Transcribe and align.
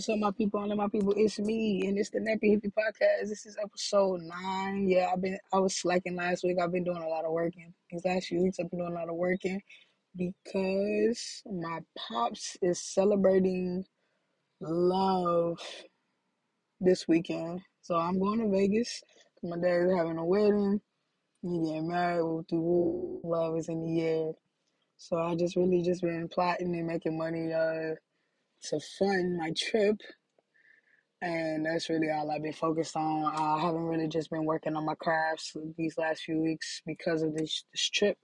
What's 0.00 0.08
up, 0.08 0.18
my 0.18 0.30
people? 0.30 0.60
All 0.60 0.72
of 0.72 0.78
my 0.78 0.88
people, 0.88 1.12
it's 1.14 1.38
me, 1.38 1.86
and 1.86 1.98
it's 1.98 2.08
the 2.08 2.20
Nappy 2.20 2.56
Hippie 2.56 2.72
Podcast. 2.72 3.28
This 3.28 3.44
is 3.44 3.58
episode 3.62 4.22
nine. 4.22 4.88
Yeah, 4.88 5.10
I've 5.12 5.20
been 5.20 5.36
I 5.52 5.58
was 5.58 5.76
slacking 5.76 6.16
last 6.16 6.42
week. 6.42 6.56
I've 6.58 6.72
been 6.72 6.84
doing 6.84 7.02
a 7.02 7.06
lot 7.06 7.26
of 7.26 7.32
working. 7.32 7.74
These 7.90 8.06
last 8.06 8.28
few 8.28 8.42
weeks, 8.42 8.58
I've 8.58 8.70
been 8.70 8.78
doing 8.78 8.92
a 8.92 8.94
lot 8.94 9.10
of 9.10 9.16
working 9.16 9.60
because 10.16 11.42
my 11.44 11.80
pops 11.98 12.56
is 12.62 12.80
celebrating 12.80 13.84
love 14.62 15.60
this 16.80 17.06
weekend. 17.06 17.60
So 17.82 17.96
I'm 17.96 18.18
going 18.18 18.38
to 18.38 18.48
Vegas. 18.48 19.02
My 19.42 19.58
dad 19.58 19.82
is 19.82 19.94
having 19.94 20.16
a 20.16 20.24
wedding. 20.24 20.80
He 21.42 21.48
getting 21.62 21.88
married. 21.88 22.22
Whoop 22.22 22.46
de 22.46 22.56
whoop. 22.56 23.20
Love 23.22 23.58
is 23.58 23.68
in 23.68 23.84
the 23.84 24.00
air. 24.00 24.32
So 24.96 25.18
I 25.18 25.34
just 25.34 25.56
really 25.56 25.82
just 25.82 26.00
been 26.00 26.26
plotting 26.26 26.74
and 26.74 26.86
making 26.86 27.18
money 27.18 27.52
uh 27.52 27.96
to 28.68 28.80
fund 28.98 29.38
my 29.38 29.52
trip 29.56 29.96
and 31.20 31.66
that's 31.66 31.88
really 31.88 32.10
all 32.10 32.30
I've 32.30 32.42
been 32.42 32.52
focused 32.52 32.96
on. 32.96 33.24
I 33.34 33.60
haven't 33.60 33.84
really 33.84 34.08
just 34.08 34.30
been 34.30 34.44
working 34.44 34.76
on 34.76 34.84
my 34.84 34.94
crafts 34.94 35.56
these 35.76 35.98
last 35.98 36.22
few 36.22 36.38
weeks 36.40 36.80
because 36.86 37.22
of 37.22 37.34
this 37.34 37.64
this 37.72 37.88
trip, 37.90 38.16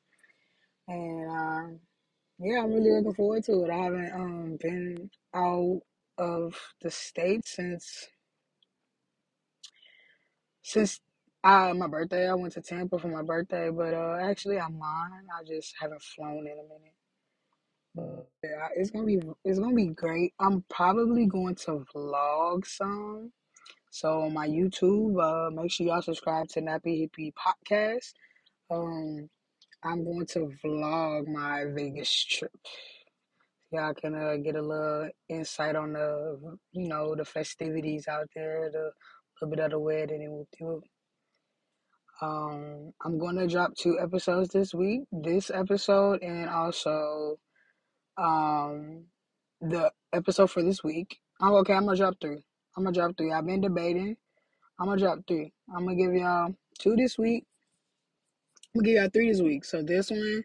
and 0.88 1.30
um, 1.30 1.80
yeah, 2.40 2.60
I'm 2.62 2.72
really 2.72 2.92
looking 2.92 3.14
forward 3.14 3.44
to 3.44 3.64
it. 3.64 3.70
I 3.70 3.78
haven't 3.78 4.12
um 4.14 4.58
been 4.60 5.10
out 5.34 5.80
of 6.18 6.54
the 6.82 6.90
state 6.90 7.46
since 7.46 8.08
since 10.62 11.00
uh, 11.44 11.74
my 11.76 11.88
birthday. 11.88 12.28
I 12.28 12.34
went 12.34 12.54
to 12.54 12.62
Tampa 12.62 12.98
for 12.98 13.08
my 13.08 13.22
birthday, 13.22 13.70
but 13.70 13.94
uh, 13.94 14.18
actually 14.22 14.58
I'm 14.60 14.78
lying. 14.78 15.26
I 15.38 15.44
just 15.46 15.74
haven't 15.80 16.02
flown 16.02 16.40
in 16.46 16.52
a 16.52 16.64
minute. 16.64 17.05
Yeah, 17.96 18.68
it's 18.76 18.90
gonna 18.90 19.06
be 19.06 19.20
it's 19.44 19.58
gonna 19.58 19.74
be 19.74 19.88
great. 19.88 20.34
I'm 20.38 20.64
probably 20.68 21.26
going 21.26 21.54
to 21.66 21.84
vlog 21.94 22.66
some. 22.66 23.32
So 23.90 24.22
on 24.22 24.34
my 24.34 24.46
YouTube, 24.46 25.16
uh, 25.22 25.50
make 25.50 25.70
sure 25.70 25.86
y'all 25.86 26.02
subscribe 26.02 26.48
to 26.48 26.60
Nappy 26.60 27.08
Hippie 27.08 27.32
Podcast. 27.32 28.12
Um, 28.70 29.30
I'm 29.82 30.04
going 30.04 30.26
to 30.26 30.52
vlog 30.62 31.28
my 31.28 31.64
Vegas 31.74 32.24
trip. 32.24 32.52
Y'all 33.72 33.94
can 33.94 34.14
uh, 34.14 34.36
get 34.36 34.56
a 34.56 34.60
little 34.60 35.08
insight 35.28 35.76
on 35.76 35.94
the, 35.94 36.58
you 36.72 36.88
know, 36.88 37.14
the 37.14 37.24
festivities 37.24 38.06
out 38.06 38.28
there, 38.34 38.70
the 38.70 38.90
little 39.40 39.56
bit 39.56 39.64
of 39.64 39.70
the 39.70 39.78
wedding 39.78 40.22
and 40.22 40.32
what 40.32 40.46
do. 40.58 40.82
Um, 42.20 42.92
I'm 43.02 43.18
going 43.18 43.36
to 43.36 43.46
drop 43.46 43.74
two 43.76 43.98
episodes 44.00 44.50
this 44.50 44.74
week. 44.74 45.02
This 45.10 45.50
episode 45.50 46.22
and 46.22 46.48
also 46.48 47.38
um 48.18 49.04
the 49.60 49.90
episode 50.12 50.50
for 50.50 50.62
this 50.62 50.82
week. 50.84 51.18
I'm 51.40 51.52
okay, 51.54 51.74
I'm 51.74 51.84
gonna 51.84 51.96
drop 51.96 52.14
three. 52.20 52.44
I'm 52.76 52.84
gonna 52.84 52.94
drop 52.94 53.16
three. 53.16 53.32
I've 53.32 53.46
been 53.46 53.60
debating. 53.60 54.16
I'm 54.78 54.86
gonna 54.86 55.00
drop 55.00 55.20
three. 55.26 55.52
I'm 55.74 55.84
gonna 55.84 55.96
give 55.96 56.14
y'all 56.14 56.54
two 56.78 56.96
this 56.96 57.18
week. 57.18 57.44
I'm 58.74 58.80
gonna 58.80 58.86
give 58.92 59.02
y'all 59.02 59.10
three 59.12 59.30
this 59.30 59.40
week. 59.40 59.64
So 59.64 59.82
this 59.82 60.10
one, 60.10 60.44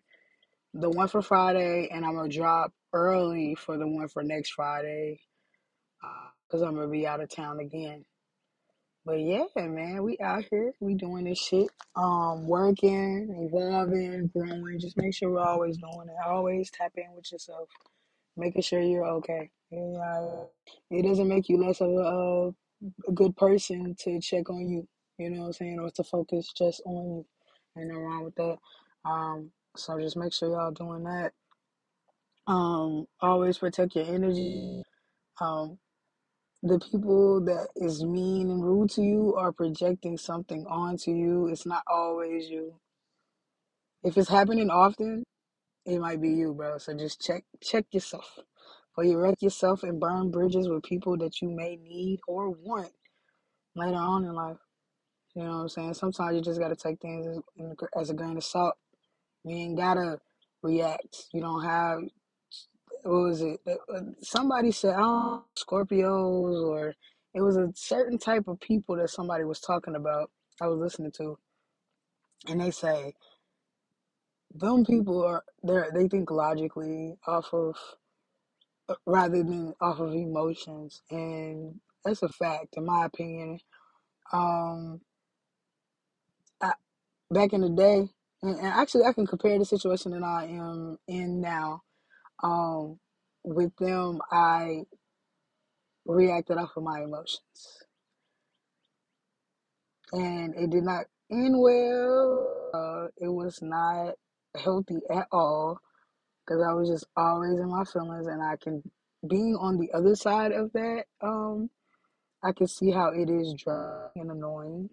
the 0.74 0.90
one 0.90 1.08
for 1.08 1.22
Friday, 1.22 1.90
and 1.92 2.06
I'm 2.06 2.16
gonna 2.16 2.30
drop 2.30 2.74
early 2.94 3.56
for 3.56 3.78
the 3.78 3.88
one 3.88 4.08
for 4.08 4.24
next 4.24 4.52
Friday, 4.52 5.20
uh, 6.04 6.30
I'm 6.54 6.76
gonna 6.76 6.88
be 6.88 7.08
out 7.08 7.22
of 7.22 7.30
town 7.30 7.60
again. 7.60 8.06
But 9.04 9.20
yeah, 9.20 9.46
man, 9.56 10.04
we 10.04 10.18
out 10.20 10.46
here, 10.52 10.74
we 10.80 10.94
doing 10.94 11.26
this 11.26 11.40
shit, 11.40 11.70
um, 11.96 12.48
working, 12.48 13.50
evolving, 13.52 14.28
growing. 14.28 14.80
Just 14.80 14.96
make 14.96 15.16
sure 15.16 15.32
we're 15.32 15.42
always 15.42 15.78
doing 15.78 16.08
it. 16.08 16.16
Always 16.28 16.70
tap 16.70 16.92
in 16.96 17.08
with 17.16 17.32
yourself, 17.32 17.68
making 18.38 18.62
sure 18.62 18.82
you're 18.82 19.08
okay. 19.08 19.50
Yeah, 19.72 20.44
it 20.92 21.04
doesn't 21.04 21.28
make 21.28 21.50
you 21.50 21.58
less 21.58 21.82
of 21.82 21.90
a, 21.90 22.54
a 23.08 23.12
good 23.14 23.36
person 23.38 23.96
to 24.02 24.20
check 24.20 24.50
on 24.52 24.70
you. 24.70 24.88
You 25.18 25.32
know 25.32 25.42
what 25.42 25.48
I'm 25.48 25.54
saying, 25.54 25.80
or 25.80 25.90
to 25.92 26.04
focus 26.04 26.52
just 26.56 26.82
on 26.86 27.06
you. 27.06 27.26
Ain't 27.78 27.88
no 27.88 28.00
wrong 28.00 28.24
with 28.26 28.36
that. 28.36 28.58
Um, 29.04 29.52
so 29.76 30.00
just 30.00 30.18
make 30.18 30.34
sure 30.34 30.50
y'all 30.50 30.72
doing 30.72 31.04
that. 31.06 31.32
Um, 32.46 33.08
always 33.20 33.58
protect 33.58 33.96
your 33.96 34.06
energy. 34.06 34.84
Um, 35.40 35.80
the 36.64 36.80
people 36.80 37.44
that 37.46 37.70
is 37.76 38.04
mean 38.04 38.50
and 38.50 38.64
rude 38.64 38.92
to 38.92 39.02
you 39.02 39.36
are 39.36 39.52
projecting 39.52 40.18
something 40.18 40.66
onto 40.68 41.12
you. 41.12 41.48
It's 41.48 41.66
not 41.66 41.84
always 41.88 42.50
you. 42.50 42.76
If 44.04 44.18
it's 44.18 44.30
happening 44.30 44.70
often, 44.70 45.24
it 45.86 46.00
might 46.00 46.22
be 46.22 46.30
you, 46.30 46.54
bro. 46.54 46.78
So 46.78 46.94
just 46.94 47.22
check 47.22 47.44
check 47.64 47.86
yourself. 47.92 48.40
Or 48.98 49.04
you 49.06 49.18
wreck 49.18 49.42
yourself 49.42 49.84
and 49.84 50.00
burn 50.00 50.32
bridges 50.32 50.70
with 50.70 50.84
people 50.84 51.18
that 51.18 51.42
you 51.42 51.50
may 51.50 51.78
need 51.78 52.20
or 52.28 52.50
want 52.52 52.92
later 53.76 53.98
on 53.98 54.26
in 54.26 54.34
life. 54.34 54.58
You 55.36 55.44
know 55.44 55.50
what 55.50 55.62
I'm 55.62 55.70
saying? 55.70 55.94
Sometimes 55.96 56.36
you 56.36 56.42
just 56.42 56.60
gotta 56.60 56.76
take 56.76 57.00
things 57.00 57.26
as, 57.28 57.88
as 58.00 58.10
a 58.10 58.14
grain 58.14 58.38
of 58.38 58.44
salt. 58.44 58.76
You 59.44 59.56
ain't 59.56 59.78
gotta 59.78 60.20
react. 60.62 61.26
You 61.34 61.42
don't 61.42 61.64
have 61.64 62.00
what 63.04 63.24
was 63.24 63.42
it? 63.42 63.62
Uh, 63.68 64.02
somebody 64.22 64.72
said, 64.72 64.96
"Oh, 64.98 65.46
Scorpios," 65.58 66.68
or 66.68 66.96
it 67.34 67.42
was 67.42 67.58
a 67.58 67.72
certain 67.76 68.18
type 68.18 68.48
of 68.48 68.60
people 68.60 68.98
that 68.98 69.10
somebody 69.10 69.46
was 69.46 69.60
talking 69.62 69.96
about. 69.96 70.32
I 70.62 70.68
was 70.68 70.80
listening 70.80 71.12
to, 71.18 71.38
and 72.50 72.62
they 72.62 72.72
say, 72.72 73.16
"Them 74.56 74.86
people 74.86 75.24
are 75.26 75.44
they 75.64 75.82
they 75.94 76.08
think 76.10 76.32
logically 76.32 77.18
off 77.28 77.54
of 77.54 77.78
uh, 78.90 78.96
rather 79.06 79.44
than 79.44 79.74
off 79.82 80.00
of 80.00 80.14
emotions," 80.14 81.02
and 81.12 81.80
that's 82.06 82.24
a 82.24 82.30
fact, 82.30 82.78
in 82.78 82.86
my 82.86 83.06
opinion. 83.06 83.60
Um, 84.34 85.02
I, 86.62 86.74
back 87.32 87.54
in 87.54 87.62
the 87.62 87.70
day, 87.70 88.10
and, 88.44 88.58
and 88.58 88.68
actually, 88.68 89.06
I 89.06 89.14
can 89.14 89.28
compare 89.28 89.60
the 89.60 89.66
situation 89.66 90.12
that 90.14 90.24
I 90.24 90.46
am 90.46 90.98
in 91.08 91.42
now. 91.42 91.84
Um, 92.44 93.00
with 93.44 93.76
them, 93.78 94.20
I 94.32 94.84
reacted 96.06 96.58
off 96.58 96.72
of 96.76 96.84
my 96.84 97.02
emotions. 97.02 97.84
And 100.14 100.56
it 100.56 100.70
did 100.70 100.84
not 100.84 101.06
end 101.32 101.56
well. 101.58 102.72
Uh, 102.74 103.08
it 103.18 103.30
was 103.30 103.60
not 103.62 104.16
healthy 104.58 105.00
at 105.10 105.28
all 105.32 105.80
because 106.46 106.62
I 106.68 106.74
was 106.74 106.90
just 106.90 107.06
always 107.16 107.60
in 107.60 107.70
my 107.70 107.84
feelings. 107.86 108.28
And 108.28 108.44
I 108.44 108.56
can, 108.62 108.84
being 109.28 109.56
on 109.60 109.78
the 109.78 109.92
other 109.94 110.16
side 110.16 110.52
of 110.52 110.72
that, 110.74 111.06
um, 111.22 111.70
I 112.44 112.52
can 112.52 112.68
see 112.68 112.92
how 112.92 113.10
it 113.10 113.30
is 113.30 113.54
dry 113.54 114.08
and 114.16 114.32
annoying. 114.32 114.90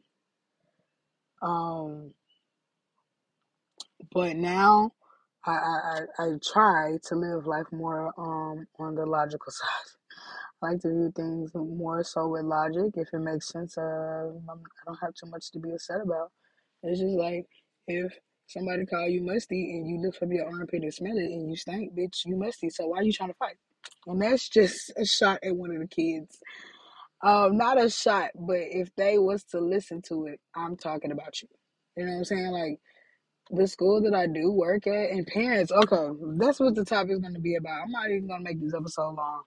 Um, 1.43 2.13
but 4.13 4.37
now 4.37 4.93
I, 5.51 6.01
I, 6.21 6.25
I 6.25 6.29
try 6.53 6.99
to 7.09 7.15
live 7.15 7.47
life 7.47 7.67
more 7.73 8.13
um, 8.19 8.67
on 8.79 8.95
the 8.95 9.07
logical 9.07 9.53
side. 9.53 9.69
I 10.63 10.73
like 10.73 10.81
to 10.81 10.89
view 10.89 11.13
things 11.15 11.53
more 11.55 12.03
so 12.05 12.29
with 12.29 12.45
logic. 12.45 12.95
If 12.95 13.09
it 13.13 13.21
makes 13.21 13.49
sense, 13.49 13.79
uh, 13.79 13.83
I 13.83 14.55
don't 14.87 14.99
have 15.01 15.15
too 15.15 15.31
much 15.31 15.51
to 15.53 15.61
be 15.61 15.73
upset 15.73 16.01
about. 16.01 16.33
It's 16.83 17.01
just 17.01 17.15
like 17.15 17.47
if 17.87 18.13
somebody 18.47 18.87
call 18.87 19.09
you 19.09 19.23
musty 19.23 19.79
and 19.79 19.89
you 19.89 20.01
lift 20.01 20.23
up 20.23 20.29
your 20.31 20.47
armpit 20.47 20.83
and 20.83 20.93
smell 20.93 21.17
it 21.17 21.31
and 21.31 21.49
you 21.49 21.57
stink, 21.57 21.95
bitch, 21.95 22.27
you 22.27 22.37
musty. 22.37 22.71
So 22.71 22.89
why 22.89 22.99
are 22.99 23.03
you 23.05 23.13
trying 23.13 23.31
to 23.31 23.37
fight? 23.37 23.57
And 24.07 24.21
that's 24.21 24.49
just 24.53 24.93
a 24.97 25.05
shot 25.05 25.39
at 25.45 25.55
one 25.57 25.71
of 25.71 25.81
the 25.81 25.87
kids. 25.87 26.39
Um, 27.23 27.57
not 27.57 27.83
a 27.83 27.91
shot, 27.91 28.31
but 28.35 28.59
if 28.61 28.95
they 28.97 29.19
was 29.19 29.43
to 29.51 29.61
listen 29.61 30.03
to 30.09 30.27
it, 30.27 30.41
I'm 30.55 30.77
talking 30.77 31.11
about 31.13 31.41
you. 31.43 31.49
You 31.97 32.05
know 32.05 32.13
what 32.13 32.19
I'm 32.19 32.25
saying? 32.25 32.47
Like 32.53 32.81
the 33.51 33.67
school 33.67 34.03
that 34.03 34.15
I 34.15 34.27
do 34.27 34.53
work 34.53 34.87
at 34.87 35.11
and 35.11 35.27
parents. 35.27 35.73
Okay, 35.73 36.09
that's 36.39 36.61
what 36.61 36.75
the 36.75 36.85
topic 36.85 37.13
is 37.13 37.21
going 37.21 37.35
to 37.35 37.41
be 37.41 37.57
about. 37.57 37.83
I'm 37.85 37.91
not 37.91 38.11
even 38.11 38.29
going 38.29 38.41
to 38.41 38.45
make 38.45 38.61
this 38.61 38.75
episode 38.75 39.15
long. 39.17 39.43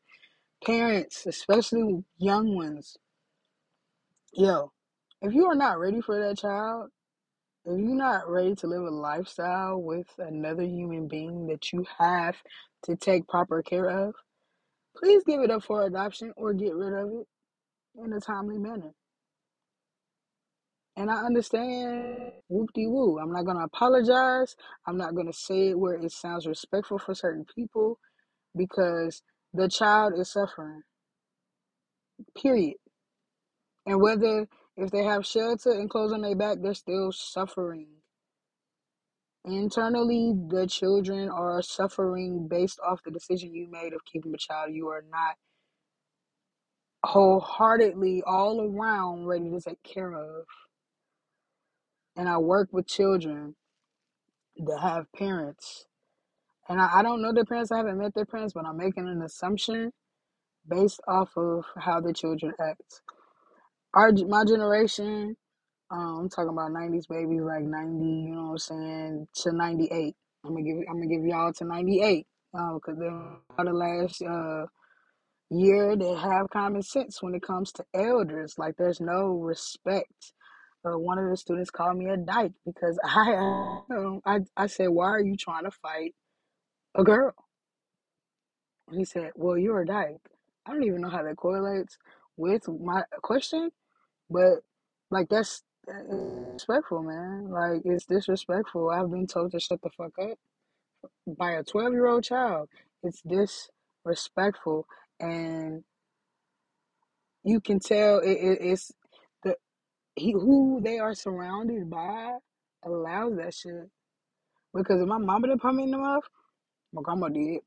Parents, 0.63 1.25
especially 1.25 2.03
young 2.17 2.55
ones, 2.55 2.97
yo, 4.33 4.71
if 5.21 5.33
you 5.33 5.45
are 5.47 5.55
not 5.55 5.79
ready 5.79 6.01
for 6.01 6.19
that 6.19 6.37
child, 6.37 6.89
if 7.65 7.79
you're 7.79 7.95
not 7.95 8.29
ready 8.29 8.55
to 8.55 8.67
live 8.67 8.81
a 8.81 8.89
lifestyle 8.89 9.81
with 9.81 10.07
another 10.17 10.63
human 10.63 11.07
being 11.07 11.47
that 11.47 11.71
you 11.71 11.85
have 11.99 12.35
to 12.83 12.95
take 12.95 13.27
proper 13.27 13.61
care 13.61 13.87
of, 13.87 14.15
please 14.97 15.23
give 15.25 15.41
it 15.41 15.51
up 15.51 15.63
for 15.63 15.85
adoption 15.85 16.33
or 16.37 16.53
get 16.53 16.73
rid 16.75 16.93
of 16.93 17.09
it 17.09 17.27
in 18.03 18.13
a 18.13 18.19
timely 18.19 18.57
manner. 18.57 18.91
And 20.97 21.09
I 21.09 21.23
understand 21.23 22.33
whoop 22.49 22.69
de 22.73 22.87
woo. 22.87 23.19
I'm 23.19 23.31
not 23.31 23.45
gonna 23.45 23.65
apologize. 23.65 24.55
I'm 24.85 24.97
not 24.97 25.15
gonna 25.15 25.33
say 25.33 25.69
it 25.69 25.79
where 25.79 25.95
it 25.95 26.11
sounds 26.11 26.47
respectful 26.47 26.99
for 26.99 27.15
certain 27.15 27.45
people 27.55 27.99
because 28.55 29.23
the 29.53 29.69
child 29.69 30.13
is 30.17 30.31
suffering. 30.31 30.83
Period. 32.41 32.75
And 33.85 34.01
whether 34.01 34.47
if 34.77 34.91
they 34.91 35.03
have 35.03 35.25
shelter 35.25 35.71
and 35.71 35.89
clothes 35.89 36.13
on 36.13 36.21
their 36.21 36.35
back, 36.35 36.59
they're 36.61 36.73
still 36.73 37.11
suffering. 37.11 37.87
Internally, 39.45 40.33
the 40.49 40.67
children 40.67 41.29
are 41.29 41.61
suffering 41.63 42.47
based 42.47 42.79
off 42.85 43.01
the 43.03 43.11
decision 43.11 43.55
you 43.55 43.67
made 43.71 43.93
of 43.93 44.05
keeping 44.05 44.33
a 44.33 44.37
child. 44.37 44.73
You 44.73 44.87
are 44.89 45.03
not 45.09 45.35
wholeheartedly 47.03 48.23
all 48.25 48.61
around 48.61 49.25
ready 49.25 49.49
to 49.49 49.59
take 49.59 49.81
care 49.83 50.13
of. 50.13 50.45
And 52.15 52.29
I 52.29 52.37
work 52.39 52.69
with 52.71 52.87
children 52.87 53.55
that 54.57 54.79
have 54.81 55.05
parents. 55.17 55.85
And 56.69 56.81
I, 56.81 56.99
I 56.99 57.03
don't 57.03 57.21
know 57.21 57.33
their 57.33 57.45
parents, 57.45 57.71
I 57.71 57.77
haven't 57.77 57.97
met 57.99 58.13
their 58.15 58.25
parents, 58.25 58.53
but 58.53 58.65
I'm 58.65 58.77
making 58.77 59.07
an 59.07 59.21
assumption 59.23 59.91
based 60.67 61.01
off 61.07 61.31
of 61.37 61.65
how 61.77 62.01
the 62.01 62.13
children 62.13 62.53
act. 62.61 63.01
Our 63.93 64.13
my 64.27 64.45
generation, 64.45 65.35
um, 65.91 66.19
I'm 66.21 66.29
talking 66.29 66.49
about 66.51 66.71
'90s 66.71 67.07
babies, 67.09 67.41
like 67.41 67.63
'90, 67.63 68.05
you 68.05 68.35
know 68.35 68.43
what 68.43 68.51
I'm 68.51 68.57
saying, 68.59 69.27
to 69.43 69.53
'98. 69.53 70.15
I'm 70.45 70.51
gonna 70.51 70.63
give 70.63 70.77
I'm 70.89 70.95
gonna 70.97 71.07
give 71.07 71.25
y'all 71.25 71.53
to 71.53 71.65
'98, 71.65 72.27
because 72.53 72.81
um, 72.87 73.41
they're 73.57 73.65
the 73.65 73.73
last 73.73 74.21
uh 74.23 74.65
year 75.51 75.95
they 75.97 76.13
have 76.15 76.49
common 76.51 76.81
sense 76.83 77.23
when 77.23 77.35
it 77.35 77.43
comes 77.43 77.71
to 77.73 77.85
elders. 77.95 78.55
Like 78.57 78.77
there's 78.77 79.01
no 79.01 79.27
respect. 79.33 80.33
Uh, 80.85 80.97
one 80.97 81.19
of 81.19 81.29
the 81.29 81.37
students 81.37 81.69
called 81.69 81.97
me 81.97 82.07
a 82.09 82.17
dyke 82.17 82.53
because 82.65 82.99
I, 83.05 83.35
um, 83.91 84.21
I, 84.25 84.39
I 84.57 84.67
said, 84.67 84.89
"Why 84.89 85.07
are 85.07 85.21
you 85.21 85.35
trying 85.37 85.65
to 85.65 85.71
fight 85.71 86.15
a 86.95 87.03
girl?" 87.03 87.33
He 88.91 89.05
said, 89.05 89.31
"Well, 89.35 89.57
you're 89.57 89.81
a 89.81 89.85
dyke." 89.85 90.17
I 90.65 90.73
don't 90.73 90.83
even 90.83 91.01
know 91.01 91.09
how 91.09 91.23
that 91.23 91.37
correlates 91.37 91.97
with 92.37 92.67
my 92.67 93.03
question, 93.21 93.71
but 94.29 94.59
like 95.11 95.29
that's 95.29 95.63
disrespectful, 95.87 97.03
man. 97.03 97.49
Like 97.51 97.81
it's 97.85 98.05
disrespectful. 98.05 98.89
I've 98.89 99.11
been 99.11 99.27
told 99.27 99.51
to 99.51 99.59
shut 99.59 99.81
the 99.81 99.89
fuck 99.97 100.13
up 100.19 100.37
by 101.37 101.51
a 101.53 101.63
twelve 101.63 101.93
year 101.93 102.07
old 102.07 102.23
child. 102.23 102.69
It's 103.03 103.21
disrespectful, 103.23 104.87
and 105.19 105.83
you 107.43 107.61
can 107.61 107.79
tell 107.79 108.19
it, 108.19 108.31
it, 108.31 108.57
it's 108.61 108.91
he 110.15 110.31
who 110.31 110.81
they 110.83 110.99
are 110.99 111.13
surrounded 111.13 111.89
by 111.89 112.37
allows 112.83 113.37
that 113.37 113.53
shit. 113.53 113.89
Because 114.73 115.01
if 115.01 115.07
my 115.07 115.17
mama 115.17 115.47
didn't 115.47 115.61
put 115.61 115.75
me 115.75 115.83
in 115.83 115.91
the 115.91 115.97
mouth, 115.97 116.23
my 116.93 117.01
grandma 117.01 117.27
did. 117.29 117.59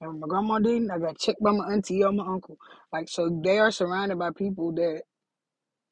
And 0.00 0.20
my 0.20 0.26
grandma 0.26 0.58
didn't, 0.58 0.90
I 0.90 0.98
got 0.98 1.18
checked 1.18 1.42
by 1.42 1.52
my 1.52 1.64
auntie 1.72 2.02
or 2.02 2.12
my 2.12 2.26
uncle. 2.26 2.56
Like 2.92 3.08
so 3.08 3.40
they 3.42 3.58
are 3.58 3.70
surrounded 3.70 4.18
by 4.18 4.30
people 4.30 4.72
that 4.72 5.02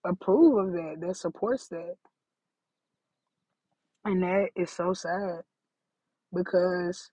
approve 0.04 0.66
of 0.66 0.72
that, 0.72 0.96
that 1.00 1.16
supports 1.16 1.68
that. 1.68 1.96
And 4.04 4.22
that 4.22 4.48
is 4.56 4.70
so 4.70 4.94
sad 4.94 5.42
because 6.34 7.10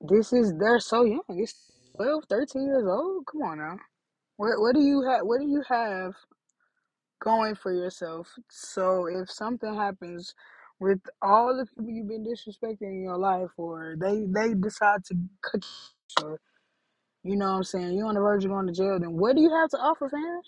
this 0.00 0.32
is 0.32 0.54
they're 0.58 0.80
so 0.80 1.04
young. 1.04 1.22
It's 1.28 1.72
12, 1.96 2.24
13 2.28 2.64
years 2.64 2.84
old. 2.86 3.26
Come 3.26 3.42
on 3.42 3.58
now. 3.58 3.76
What 4.36 4.60
what 4.60 4.74
do 4.74 4.80
you 4.80 5.02
have 5.02 5.22
what 5.22 5.40
do 5.40 5.48
you 5.48 5.62
have 5.68 6.14
going 7.22 7.56
for 7.56 7.72
yourself? 7.72 8.28
So 8.50 9.06
if 9.06 9.30
something 9.30 9.74
happens 9.74 10.34
with 10.80 11.00
all 11.22 11.56
the 11.56 11.66
people 11.66 11.90
you've 11.92 12.08
been 12.08 12.26
disrespecting 12.26 12.82
in 12.82 13.04
your 13.04 13.18
life 13.18 13.50
or 13.58 13.96
they 14.00 14.26
they 14.28 14.54
decide 14.54 15.04
to 15.06 15.16
cut 15.42 15.64
you 16.20 16.26
or 16.26 16.40
you 17.24 17.36
know 17.36 17.52
what 17.52 17.56
I'm 17.58 17.64
saying, 17.64 17.96
you're 17.96 18.08
on 18.08 18.14
the 18.14 18.20
verge 18.20 18.44
of 18.44 18.50
going 18.50 18.66
to 18.68 18.72
jail, 18.74 18.98
then 19.00 19.16
what 19.16 19.36
do 19.36 19.42
you 19.42 19.50
have 19.50 19.70
to 19.70 19.78
offer, 19.78 20.08
fam? 20.08 20.40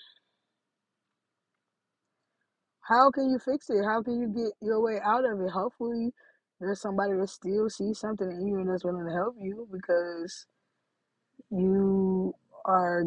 How 2.83 3.11
can 3.11 3.31
you 3.31 3.39
fix 3.39 3.71
it? 3.71 3.85
How 3.85 4.03
can 4.03 4.21
you 4.21 4.29
get 4.29 4.53
your 4.63 4.83
way 4.83 5.01
out 5.05 5.25
of 5.25 5.41
it? 5.41 5.51
Hopefully 5.51 6.13
there's 6.61 6.81
somebody 6.81 7.15
that 7.15 7.29
still 7.29 7.71
sees 7.71 8.01
something 8.01 8.31
in 8.31 8.47
you 8.49 8.59
and 8.59 8.71
that's 8.71 8.85
willing 8.85 9.07
to 9.07 9.13
help 9.15 9.37
you 9.41 9.69
because 9.73 10.47
you 11.51 12.35
are 12.67 13.05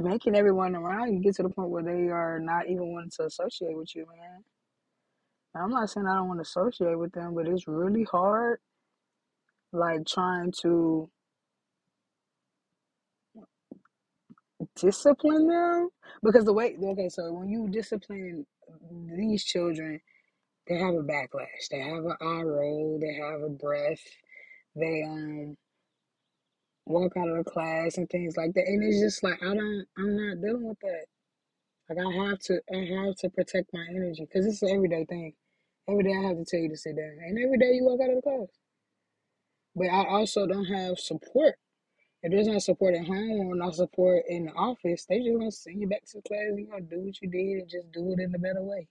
making 0.00 0.34
everyone 0.36 0.74
around 0.76 1.12
you 1.12 1.20
get 1.20 1.36
to 1.36 1.42
the 1.42 1.50
point 1.50 1.70
where 1.70 1.82
they 1.82 2.08
are 2.08 2.38
not 2.40 2.68
even 2.68 2.92
wanting 2.92 3.10
to 3.18 3.26
associate 3.26 3.76
with 3.76 3.94
you, 3.94 4.06
man. 4.06 4.44
I'm 5.56 5.70
not 5.70 5.90
saying 5.90 6.06
I 6.06 6.16
don't 6.16 6.28
want 6.28 6.38
to 6.38 6.42
associate 6.42 6.98
with 6.98 7.12
them, 7.12 7.34
but 7.34 7.46
it's 7.48 7.68
really 7.68 8.04
hard, 8.04 8.60
like 9.72 10.06
trying 10.06 10.52
to 10.62 11.10
discipline 14.76 15.48
them 15.48 15.88
because 16.22 16.44
the 16.44 16.52
way 16.52 16.76
okay, 16.82 17.08
so 17.08 17.32
when 17.32 17.48
you 17.48 17.68
discipline 17.68 18.46
these 19.16 19.44
children, 19.44 20.00
they 20.68 20.78
have 20.78 20.94
a 20.94 21.02
backlash, 21.02 21.68
they 21.70 21.80
have 21.80 22.04
an 22.04 22.16
eye 22.20 22.42
roll, 22.42 22.98
they 23.00 23.14
have 23.14 23.42
a 23.42 23.50
breath, 23.50 24.02
they 24.76 25.02
um 25.04 25.56
walk 26.86 27.16
out 27.16 27.28
of 27.28 27.36
the 27.36 27.50
class 27.50 27.96
and 27.98 28.08
things 28.10 28.36
like 28.36 28.54
that, 28.54 28.66
and 28.66 28.82
it's 28.82 29.00
just 29.00 29.22
like 29.22 29.42
I 29.42 29.54
don't, 29.54 29.86
I'm 29.96 30.16
not 30.16 30.40
dealing 30.42 30.68
with 30.68 30.80
that. 30.80 31.06
Like 31.88 31.98
I 31.98 32.26
have 32.28 32.38
to, 32.40 32.60
I 32.72 33.04
have 33.04 33.16
to 33.16 33.30
protect 33.30 33.72
my 33.72 33.86
energy 33.90 34.26
because 34.26 34.46
it's 34.46 34.62
an 34.62 34.70
everyday 34.70 35.04
thing. 35.04 35.34
Every 35.88 36.04
day 36.04 36.14
I 36.16 36.28
have 36.28 36.38
to 36.38 36.44
tell 36.44 36.60
you 36.60 36.68
to 36.70 36.76
sit 36.76 36.96
down, 36.96 37.18
and 37.20 37.38
every 37.38 37.58
day 37.58 37.72
you 37.72 37.84
walk 37.84 38.00
out 38.02 38.10
of 38.10 38.16
the 38.16 38.22
class. 38.22 38.48
But 39.74 39.86
I 39.86 40.06
also 40.06 40.46
don't 40.46 40.66
have 40.66 40.98
support. 40.98 41.54
If 42.22 42.30
there's 42.30 42.46
not 42.46 42.62
support 42.62 42.94
at 42.94 43.06
home 43.06 43.48
or 43.48 43.56
not 43.56 43.74
support 43.74 44.22
in 44.28 44.46
the 44.46 44.52
office, 44.52 45.06
they 45.06 45.18
just 45.18 45.36
gonna 45.36 45.50
send 45.50 45.80
you 45.80 45.88
back 45.88 46.04
to 46.06 46.18
the 46.18 46.22
class. 46.22 46.52
You 46.56 46.68
gonna 46.70 46.82
do 46.82 47.00
what 47.00 47.20
you 47.20 47.28
did 47.28 47.62
and 47.62 47.68
just 47.68 47.90
do 47.92 48.12
it 48.12 48.20
in 48.20 48.34
a 48.34 48.38
better 48.38 48.62
way. 48.62 48.86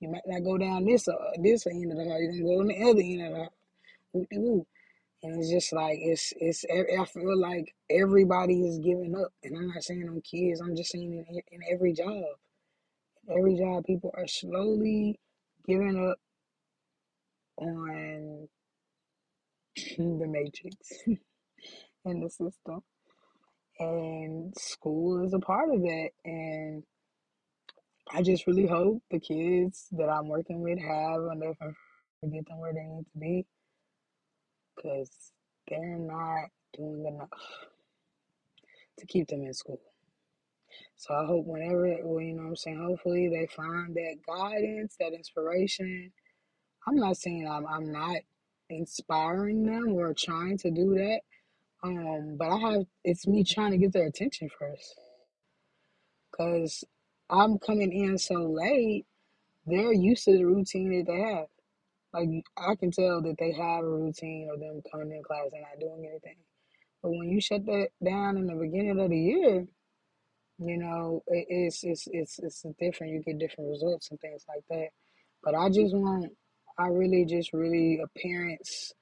You 0.00 0.10
might 0.10 0.26
not 0.26 0.44
go 0.44 0.58
down 0.58 0.84
this 0.84 1.08
uh, 1.08 1.14
this 1.42 1.66
end 1.66 1.92
of 1.92 1.98
the 1.98 2.04
hall. 2.04 2.20
You're 2.20 2.32
gonna 2.32 2.44
go 2.44 2.60
on 2.60 2.66
the 2.68 2.82
other 2.82 3.00
end 3.00 3.22
of 3.22 3.32
the 3.32 3.36
hall. 3.38 3.52
Woo-de-woo. 4.12 4.66
And 5.24 5.40
it's 5.40 5.50
just 5.50 5.72
like 5.72 5.96
it's 6.02 6.34
it's. 6.36 6.66
I 6.70 7.04
feel 7.06 7.40
like 7.40 7.74
everybody 7.88 8.60
is 8.68 8.78
giving 8.78 9.16
up, 9.16 9.32
and 9.42 9.56
I'm 9.56 9.68
not 9.68 9.82
saying 9.82 10.06
on 10.06 10.20
kids. 10.20 10.60
I'm 10.60 10.76
just 10.76 10.92
saying 10.92 11.24
in, 11.26 11.40
in 11.50 11.60
every 11.72 11.94
job, 11.94 12.24
every 13.34 13.56
job, 13.56 13.86
people 13.86 14.10
are 14.12 14.26
slowly 14.26 15.18
giving 15.66 16.10
up 16.10 16.18
on 17.56 18.48
the 19.96 20.26
matrix 20.26 20.92
and 22.04 22.22
the 22.22 22.28
system. 22.28 22.82
And 23.78 24.54
school 24.58 25.24
is 25.24 25.32
a 25.32 25.38
part 25.38 25.70
of 25.72 25.80
that. 25.80 26.10
And 26.26 26.82
I 28.12 28.20
just 28.20 28.46
really 28.46 28.66
hope 28.66 29.02
the 29.10 29.20
kids 29.20 29.88
that 29.92 30.10
I'm 30.10 30.28
working 30.28 30.60
with 30.60 30.78
have 30.80 31.22
enough 31.32 31.56
to 31.60 32.28
get 32.28 32.46
them 32.46 32.58
where 32.60 32.74
they 32.74 32.82
need 32.82 33.06
to 33.10 33.18
be 33.18 33.46
because 34.76 35.10
they're 35.68 35.98
not 35.98 36.48
doing 36.76 37.06
enough 37.06 37.30
to 38.98 39.06
keep 39.06 39.28
them 39.28 39.42
in 39.42 39.54
school. 39.54 39.80
So 40.96 41.14
I 41.14 41.24
hope 41.26 41.46
whenever, 41.46 41.96
well, 42.02 42.20
you 42.20 42.34
know 42.34 42.42
what 42.42 42.48
I'm 42.48 42.56
saying, 42.56 42.82
hopefully 42.82 43.28
they 43.28 43.46
find 43.46 43.94
that 43.94 44.16
guidance, 44.26 44.96
that 45.00 45.12
inspiration. 45.12 46.12
I'm 46.86 46.96
not 46.96 47.16
saying 47.16 47.48
I'm, 47.48 47.66
I'm 47.66 47.92
not 47.92 48.16
inspiring 48.70 49.66
them 49.66 49.94
or 49.94 50.14
trying 50.14 50.58
to 50.58 50.70
do 50.70 50.94
that. 50.94 51.20
Um, 51.82 52.36
but 52.38 52.48
I 52.48 52.58
have, 52.58 52.86
it's 53.04 53.26
me 53.26 53.44
trying 53.44 53.72
to 53.72 53.78
get 53.78 53.92
their 53.92 54.06
attention 54.06 54.48
first. 54.58 54.98
Because 56.30 56.84
I'm 57.28 57.58
coming 57.58 57.92
in 57.92 58.18
so 58.18 58.34
late, 58.34 59.06
they're 59.66 59.92
used 59.92 60.24
to 60.24 60.36
the 60.36 60.44
routine 60.44 60.96
that 60.98 61.12
they 61.12 61.20
have. 61.20 61.46
Like, 62.14 62.30
I 62.58 62.76
can 62.76 62.92
tell 62.92 63.22
that 63.22 63.36
they 63.40 63.52
have 63.52 63.84
a 63.84 63.88
routine 63.88 64.50
of 64.54 64.60
them 64.60 64.82
coming 64.92 65.12
in 65.12 65.24
class 65.24 65.50
and 65.52 65.62
not 65.62 65.80
doing 65.80 66.08
anything. 66.10 66.38
But 67.02 67.10
when 67.10 67.30
you 67.30 67.40
shut 67.40 67.66
that 67.66 67.88
down 68.04 68.38
in 68.38 68.46
the 68.46 68.54
beginning 68.54 69.00
of 69.00 69.10
the 69.10 69.18
year, 69.18 69.66
you 70.58 70.78
know, 70.78 71.22
it, 71.28 71.46
it's, 71.50 71.84
it's, 71.84 72.08
it's, 72.12 72.40
it's 72.40 72.64
different. 72.80 73.14
You 73.14 73.22
get 73.26 73.38
different 73.40 73.70
results 73.70 74.10
and 74.10 74.20
things 74.20 74.44
like 74.48 74.64
that. 74.70 74.88
But 75.44 75.56
I 75.56 75.68
just 75.68 75.94
want, 75.94 76.32
I 76.78 76.88
really 76.88 77.26
just 77.26 77.52
really, 77.52 78.00
uh, 78.02 78.06
parents, 78.22 78.94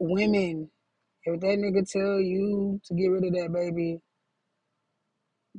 women, 0.00 0.70
if 1.24 1.40
that 1.40 1.58
nigga 1.58 1.90
tell 1.90 2.20
you 2.20 2.80
to 2.86 2.94
get 2.94 3.06
rid 3.06 3.24
of 3.24 3.34
that 3.34 3.52
baby, 3.52 4.00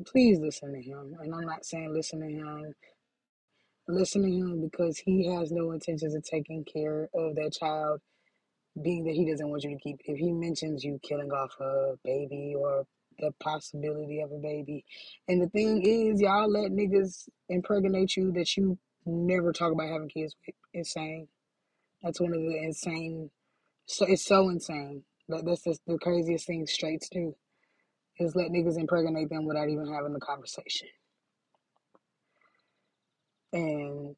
please 0.08 0.40
listen 0.40 0.74
to 0.74 0.82
him. 0.82 1.16
And 1.22 1.34
I'm 1.34 1.46
not 1.46 1.66
saying 1.66 1.94
listen 1.94 2.22
to 2.22 2.28
him. 2.28 2.74
Listen 3.88 4.24
to 4.24 4.30
him 4.30 4.62
because 4.62 4.98
he 4.98 5.28
has 5.28 5.52
no 5.52 5.72
intentions 5.72 6.16
of 6.16 6.24
taking 6.24 6.64
care 6.64 7.10
of 7.14 7.36
that 7.36 7.54
child, 7.60 8.00
being 8.82 9.04
that 9.04 9.14
he 9.14 9.30
doesn't 9.30 9.50
want 9.50 9.64
you 9.64 9.72
to 9.72 9.84
keep. 9.84 10.00
If 10.06 10.18
he 10.18 10.32
mentions 10.32 10.84
you 10.84 11.00
killing 11.04 11.32
off 11.32 11.52
a 11.60 11.96
baby 12.04 12.56
or 12.58 12.86
the 13.20 13.32
possibility 13.42 14.22
of 14.22 14.32
a 14.32 14.38
baby, 14.38 14.86
and 15.28 15.42
the 15.42 15.50
thing 15.50 15.82
is, 15.86 16.22
y'all 16.22 16.50
let 16.50 16.72
niggas 16.72 17.28
impregnate 17.50 18.16
you 18.16 18.32
that 18.34 18.56
you 18.56 18.78
never 19.06 19.52
talk 19.52 19.74
about 19.74 19.90
having 19.90 20.10
kids 20.10 20.36
with. 20.48 20.56
Insane. 20.74 21.28
That's 22.02 22.22
one 22.22 22.34
of 22.34 22.42
the 22.42 22.58
insane. 22.58 23.30
So 23.86 24.06
it's 24.06 24.26
so 24.26 24.50
insane. 24.50 25.04
That 25.30 25.46
that's 25.46 25.64
just 25.64 25.82
the 25.88 25.98
craziest 25.98 26.48
thing 26.48 26.66
straights 26.68 27.10
do 27.10 27.36
is 28.20 28.36
let 28.36 28.52
niggas 28.52 28.78
impregnate 28.78 29.30
them 29.30 29.46
without 29.46 29.70
even 29.70 29.92
having 29.94 30.14
the 30.14 30.20
conversation. 30.20 30.88
And 33.54 34.16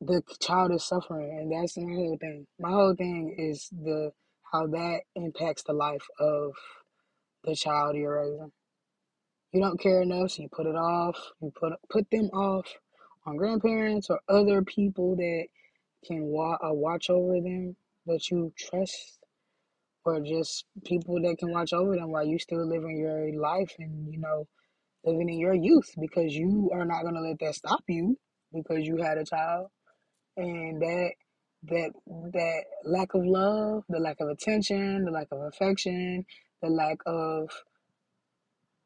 the 0.00 0.22
child 0.40 0.72
is 0.72 0.84
suffering, 0.84 1.30
and 1.38 1.52
that's 1.52 1.76
my 1.76 1.94
whole 1.94 2.18
thing. 2.20 2.46
My 2.58 2.70
whole 2.70 2.94
thing 2.94 3.34
is 3.38 3.68
the 3.70 4.12
how 4.52 4.66
that 4.68 5.00
impacts 5.16 5.62
the 5.64 5.72
life 5.72 6.06
of 6.18 6.52
the 7.44 7.54
child 7.56 7.96
you're 7.96 8.20
raising. 8.20 8.52
You 9.52 9.60
don't 9.62 9.80
care 9.80 10.02
enough, 10.02 10.32
so 10.32 10.42
you 10.42 10.48
put 10.50 10.66
it 10.66 10.76
off. 10.76 11.16
You 11.42 11.52
put 11.58 11.72
put 11.90 12.10
them 12.10 12.26
off 12.34 12.66
on 13.26 13.36
grandparents 13.36 14.10
or 14.10 14.20
other 14.28 14.62
people 14.62 15.16
that 15.16 15.46
can 16.06 16.26
wa- 16.26 16.58
uh, 16.62 16.74
watch 16.74 17.10
over 17.10 17.40
them 17.40 17.76
that 18.06 18.30
you 18.30 18.52
trust, 18.58 19.20
or 20.04 20.20
just 20.20 20.66
people 20.84 21.20
that 21.22 21.38
can 21.38 21.52
watch 21.52 21.72
over 21.72 21.96
them 21.96 22.10
while 22.10 22.26
you 22.26 22.38
still 22.38 22.66
living 22.66 22.98
your 22.98 23.32
life 23.40 23.74
and 23.78 24.12
you 24.12 24.20
know 24.20 24.46
living 25.04 25.28
in 25.30 25.38
your 25.38 25.54
youth 25.54 25.90
because 26.00 26.34
you 26.34 26.70
are 26.72 26.84
not 26.84 27.04
gonna 27.04 27.20
let 27.20 27.38
that 27.40 27.54
stop 27.54 27.82
you 27.88 28.18
because 28.52 28.86
you 28.86 28.96
had 28.96 29.18
a 29.18 29.24
child 29.24 29.68
and 30.36 30.80
that 30.80 31.10
that 31.64 31.92
that 32.32 32.64
lack 32.84 33.14
of 33.14 33.24
love, 33.24 33.84
the 33.88 33.98
lack 33.98 34.20
of 34.20 34.28
attention, 34.28 35.04
the 35.04 35.10
lack 35.10 35.28
of 35.30 35.40
affection, 35.42 36.24
the 36.62 36.68
lack 36.68 36.98
of 37.06 37.50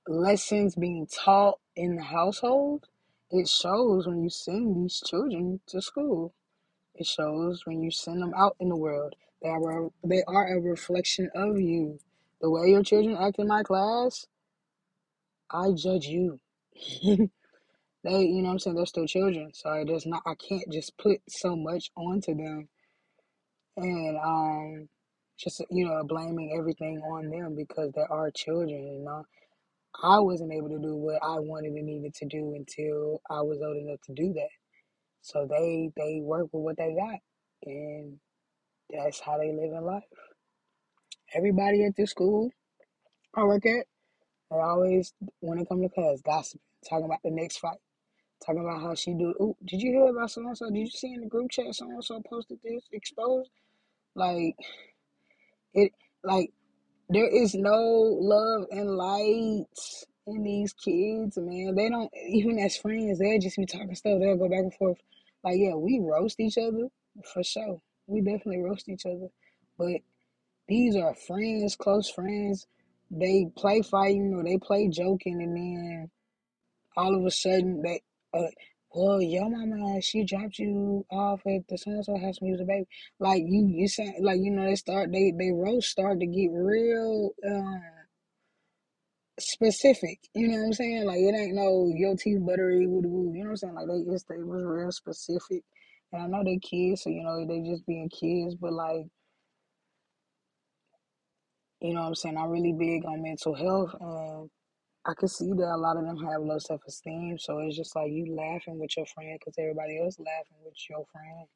lessons 0.09 0.75
being 0.75 1.07
taught 1.07 1.59
in 1.77 1.97
the 1.97 2.03
household, 2.03 2.87
it 3.31 3.49
shows 3.49 4.07
when 4.07 4.23
you 4.23 4.31
send 4.31 4.77
these 4.77 5.01
children 5.07 5.61
to 5.69 5.81
school. 5.81 6.35
It 6.97 7.07
shows 7.07 7.63
when 7.65 7.83
you 7.83 7.91
send 7.91 8.23
them 8.23 8.33
out 8.37 8.57
in 8.61 8.69
the 8.69 8.77
world. 8.77 9.15
They 9.43 9.49
are 9.49 9.91
they 10.05 10.23
are 10.27 10.57
a 10.57 10.61
reflection 10.61 11.31
of 11.35 11.61
you. 11.61 11.99
The 12.41 12.51
way 12.51 12.71
your 12.71 12.83
children 12.83 13.17
act 13.17 13.39
in 13.39 13.47
my 13.47 13.63
class, 13.63 14.27
I 15.51 15.73
judge 15.77 16.07
you. 16.07 16.41
they, 18.05 18.21
you 18.21 18.43
know 18.43 18.51
I'm 18.51 18.59
saying, 18.59 18.77
they're 18.77 18.87
still 18.87 19.07
children. 19.07 19.51
So 19.55 19.73
it 19.73 19.87
does 19.89 20.07
not 20.07 20.23
I 20.27 20.35
can't 20.35 20.71
just 20.71 20.97
put 20.99 21.19
so 21.29 21.57
much 21.57 21.91
onto 21.97 22.35
them 22.35 22.69
and 23.77 24.17
um 24.19 24.89
just 25.39 25.65
you 25.71 25.87
know 25.87 26.03
blaming 26.05 26.55
everything 26.59 26.99
on 27.01 27.29
them 27.31 27.57
because 27.57 27.91
they 27.93 28.05
are 28.09 28.31
children, 28.31 28.71
you 28.71 29.05
know. 29.05 29.25
I 30.03 30.19
wasn't 30.19 30.53
able 30.53 30.71
to 30.71 30.79
do 30.79 30.97
what 30.97 31.23
I 31.23 31.39
wanted 31.39 31.73
and 31.73 31.87
needed 31.87 32.15
to 32.17 32.27
do 32.27 32.55
until 32.57 33.21
I 33.31 33.43
was 33.43 33.61
old 33.65 33.77
enough 33.77 34.01
to 34.07 34.13
do 34.13 34.33
that. 34.35 34.49
So 35.23 35.47
they 35.49 35.91
they 35.97 36.21
work 36.23 36.49
with 36.53 36.63
what 36.63 36.77
they 36.77 36.95
got, 36.95 37.21
and 37.65 38.19
that's 38.91 39.21
how 39.21 39.39
they 39.39 39.53
live 39.53 39.73
in 39.73 39.85
life. 39.85 40.03
Everybody 41.35 41.85
at 41.85 41.97
the 41.97 42.07
school 42.07 42.51
I 43.35 43.45
work 43.45 43.65
at, 43.67 43.87
they 44.51 44.57
always 44.57 45.13
when 45.41 45.59
it 45.59 45.69
comes 45.69 45.83
to 45.83 45.89
class, 45.89 46.21
gossiping, 46.25 46.61
talking 46.89 47.07
about 47.07 47.21
the 47.25 47.31
next 47.31 47.59
fight, 47.59 47.79
talking 48.45 48.61
about 48.61 48.83
how 48.83 48.95
she 48.95 49.15
do. 49.15 49.35
Ooh, 49.41 49.57
did 49.65 49.81
you 49.83 49.93
hear 49.93 50.09
about 50.09 50.31
so 50.31 50.43
and 50.43 50.57
so? 50.57 50.71
Did 50.71 50.81
you 50.81 50.87
see 50.89 51.15
in 51.15 51.23
the 51.23 51.27
group 51.29 51.51
chat 51.51 51.75
so 51.75 51.87
and 51.87 52.05
so 52.05 52.21
posted 52.29 52.59
this 52.65 52.85
exposed? 52.93 53.51
Like 54.15 54.57
it, 55.75 55.93
like 56.23 56.51
There 57.09 57.29
is 57.29 57.55
no 57.55 57.79
love 58.21 58.67
and 58.71 58.97
light 58.97 59.67
in 60.27 60.43
these 60.43 60.73
kids, 60.73 61.37
man. 61.37 61.75
They 61.75 61.89
don't 61.91 62.11
even 62.29 62.59
as 62.59 62.77
friends. 62.77 63.19
They'll 63.19 63.39
just 63.41 63.59
be 63.59 63.67
talking 63.67 63.95
stuff. 63.95 64.21
They'll 64.21 64.39
go 64.39 64.49
back 64.49 64.61
and 64.61 64.75
forth. 64.75 64.99
Like, 65.45 65.57
yeah, 65.59 65.75
we 65.75 66.01
roast 66.03 66.41
each 66.41 66.59
other 66.59 66.89
for 67.33 67.45
sure. 67.45 67.81
We 68.07 68.23
definitely 68.23 68.63
roast 68.63 68.89
each 68.89 69.07
other. 69.07 69.29
But 69.79 70.01
these 70.67 70.97
are 70.97 71.15
friends, 71.15 71.77
close 71.77 72.11
friends. 72.11 72.67
They 73.11 73.49
play 73.57 73.83
fighting 73.83 74.35
or 74.35 74.43
they 74.43 74.59
play 74.59 74.89
joking, 74.89 75.43
and 75.43 75.57
then 75.57 76.11
all 76.97 77.15
of 77.15 77.25
a 77.27 77.31
sudden 77.31 77.83
they, 77.83 78.01
uh, 78.35 78.49
well, 78.95 79.21
your 79.21 79.51
mama, 79.51 80.01
she 80.03 80.25
dropped 80.25 80.59
you 80.59 81.05
off 81.11 81.41
at 81.47 81.67
the 81.69 81.77
so 81.79 81.91
and 81.91 82.05
so 82.05 82.17
house 82.19 82.41
when 82.41 82.49
you 82.49 82.53
was 82.53 82.61
a 82.61 82.65
baby. 82.65 82.87
Like 83.19 83.43
you, 83.47 83.67
you 83.67 83.89
say, 83.89 84.17
like 84.21 84.39
you 84.41 84.51
know, 84.53 84.65
they 84.65 84.77
start, 84.77 85.13
they 85.13 85.33
they 85.37 85.51
roast 85.53 85.91
start 85.91 86.21
to 86.21 86.27
get 86.27 86.51
real 86.53 87.31
um 87.47 87.83
specific. 89.39 90.19
You 90.35 90.49
know 90.49 90.59
what 90.59 90.67
I'm 90.67 90.73
saying? 90.73 91.07
Like 91.07 91.19
it 91.19 91.35
ain't 91.35 91.55
no 91.55 91.91
your 91.95 92.17
teeth 92.17 92.45
buttery 92.45 92.87
woo 92.87 93.03
woo. 93.05 93.33
You 93.35 93.41
know 93.45 93.45
what 93.47 93.51
I'm 93.51 93.57
saying? 93.57 93.75
Like 93.75 93.89
they 93.89 94.11
just 94.13 94.29
they 94.29 94.37
was 94.43 94.63
real 94.65 94.93
specific. 94.93 95.65
And 96.13 96.23
I 96.23 96.27
know 96.27 96.45
they 96.45 96.59
kids, 96.59 97.03
so 97.03 97.11
you 97.11 97.23
know 97.25 97.45
they 97.47 97.69
just 97.69 97.87
being 97.87 98.09
kids, 98.09 98.55
but 98.55 98.73
like 98.73 99.07
you 101.81 101.95
know 101.95 102.03
what 102.03 102.09
I'm 102.09 102.15
saying. 102.15 102.37
I'm 102.39 102.51
really 102.51 102.73
big 102.73 103.05
on 103.05 103.23
mental 103.23 103.55
health, 103.55 103.95
and 104.01 104.51
I 105.07 105.13
can 105.15 105.29
see 105.29 105.53
that 105.53 105.75
a 105.75 105.77
lot 105.77 105.97
of 105.97 106.05
them 106.05 106.17
have 106.17 106.43
low 106.43 106.59
self 106.59 106.81
esteem. 106.87 107.37
So 107.39 107.59
it's 107.59 107.77
just 107.77 107.95
like 107.95 108.11
you 108.11 108.35
laughing 108.35 108.79
with 108.79 108.97
your 108.97 109.07
friend 109.07 109.39
because 109.39 109.55
everybody 109.59 110.01
else 110.01 110.19
laughing 110.19 110.65
with 110.65 110.75
your 110.89 111.05
friend. 111.13 111.47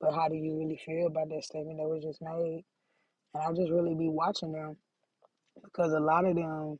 But 0.00 0.14
how 0.14 0.28
do 0.28 0.34
you 0.34 0.58
really 0.58 0.80
feel 0.84 1.06
about 1.06 1.28
that 1.28 1.44
statement 1.44 1.78
that 1.78 1.88
was 1.88 2.02
just 2.02 2.20
made? 2.22 2.64
And 3.34 3.42
I 3.42 3.52
just 3.52 3.70
really 3.70 3.94
be 3.94 4.08
watching 4.08 4.52
them 4.52 4.76
because 5.62 5.92
a 5.92 6.00
lot 6.00 6.24
of 6.24 6.34
them 6.34 6.78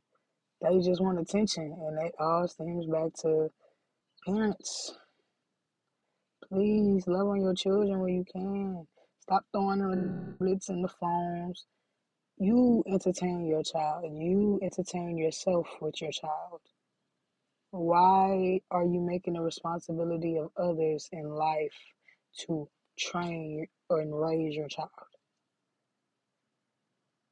they 0.61 0.79
just 0.79 1.01
want 1.01 1.19
attention, 1.19 1.75
and 1.75 2.05
it 2.05 2.13
all 2.19 2.47
stems 2.47 2.85
back 2.85 3.13
to 3.21 3.49
parents. 4.25 4.93
Please 6.47 7.07
love 7.07 7.27
on 7.27 7.41
your 7.41 7.55
children 7.55 7.99
when 7.99 8.13
you 8.13 8.25
can. 8.31 8.85
Stop 9.21 9.45
throwing 9.51 9.79
the 9.79 10.35
blitz 10.39 10.67
mm. 10.67 10.73
in 10.73 10.81
the 10.83 10.87
phones. 10.87 11.65
You 12.41 12.83
entertain 12.87 13.45
your 13.45 13.61
child. 13.61 14.03
You 14.17 14.59
entertain 14.63 15.15
yourself 15.15 15.67
with 15.79 16.01
your 16.01 16.09
child. 16.09 16.61
Why 17.69 18.61
are 18.71 18.83
you 18.83 18.99
making 18.99 19.33
the 19.33 19.41
responsibility 19.41 20.39
of 20.39 20.49
others 20.57 21.07
in 21.11 21.29
life 21.29 21.77
to 22.47 22.67
train 22.97 23.67
and 23.91 24.19
raise 24.19 24.55
your 24.55 24.69
child? 24.69 24.89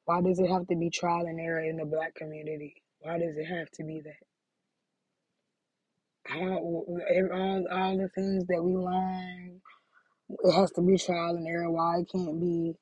Why 0.06 0.22
does 0.22 0.38
it 0.38 0.48
have 0.48 0.68
to 0.68 0.76
be 0.76 0.92
trial 0.92 1.26
and 1.26 1.40
error 1.40 1.64
in 1.64 1.78
the 1.78 1.86
black 1.86 2.14
community? 2.14 2.76
Why 3.00 3.18
does 3.18 3.36
it 3.36 3.46
have 3.46 3.72
to 3.72 3.84
be 3.84 4.02
that? 4.02 4.14
How, 6.28 6.56
all, 6.56 7.66
all 7.72 7.98
the 7.98 8.10
things 8.14 8.46
that 8.46 8.64
we 8.64 8.74
learn, 8.74 9.60
it 10.30 10.52
has 10.52 10.70
to 10.74 10.82
be 10.84 11.00
trial 11.00 11.36
and 11.36 11.48
error. 11.48 11.72
Why 11.72 12.02
it 12.02 12.10
can't 12.12 12.40
be? 12.40 12.76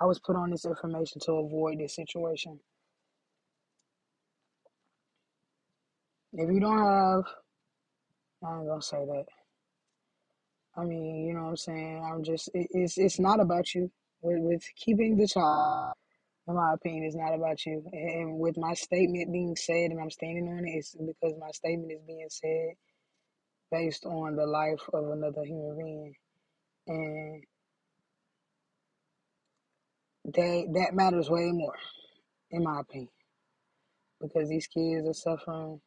I 0.00 0.06
was 0.06 0.18
put 0.18 0.36
on 0.36 0.50
this 0.50 0.64
information 0.64 1.20
to 1.26 1.32
avoid 1.32 1.78
this 1.78 1.94
situation. 1.94 2.58
If 6.32 6.50
you 6.52 6.60
don't 6.60 6.78
have, 6.78 7.24
I 8.44 8.58
ain't 8.58 8.68
gonna 8.68 8.82
say 8.82 9.04
that. 9.04 9.24
I 10.76 10.84
mean, 10.84 11.26
you 11.26 11.34
know 11.34 11.44
what 11.44 11.50
I'm 11.50 11.56
saying. 11.56 12.10
I'm 12.12 12.24
just, 12.24 12.48
it, 12.54 12.66
it's 12.72 12.98
it's 12.98 13.20
not 13.20 13.40
about 13.40 13.74
you. 13.74 13.90
With 14.22 14.40
with 14.42 14.64
keeping 14.76 15.16
the 15.16 15.28
child, 15.28 15.94
in 16.48 16.56
my 16.56 16.74
opinion, 16.74 17.04
it's 17.04 17.16
not 17.16 17.34
about 17.34 17.64
you. 17.64 17.84
And 17.92 18.38
with 18.40 18.56
my 18.56 18.74
statement 18.74 19.32
being 19.32 19.54
said, 19.56 19.90
and 19.92 20.00
I'm 20.00 20.10
standing 20.10 20.48
on 20.48 20.66
it, 20.66 20.72
it's 20.76 20.94
because 20.96 21.34
my 21.38 21.50
statement 21.52 21.92
is 21.92 22.00
being 22.06 22.26
said 22.28 22.74
based 23.70 24.04
on 24.06 24.36
the 24.36 24.46
life 24.46 24.82
of 24.92 25.10
another 25.10 25.44
human 25.44 25.76
being, 25.78 26.14
and 26.88 27.44
that 30.24 30.66
that 30.74 30.94
matters 30.94 31.28
way 31.30 31.50
more, 31.52 31.76
in 32.50 32.64
my 32.64 32.80
opinion, 32.80 33.08
because 34.20 34.48
these 34.48 34.66
kids 34.66 35.06
are 35.06 35.12
suffering 35.12 35.80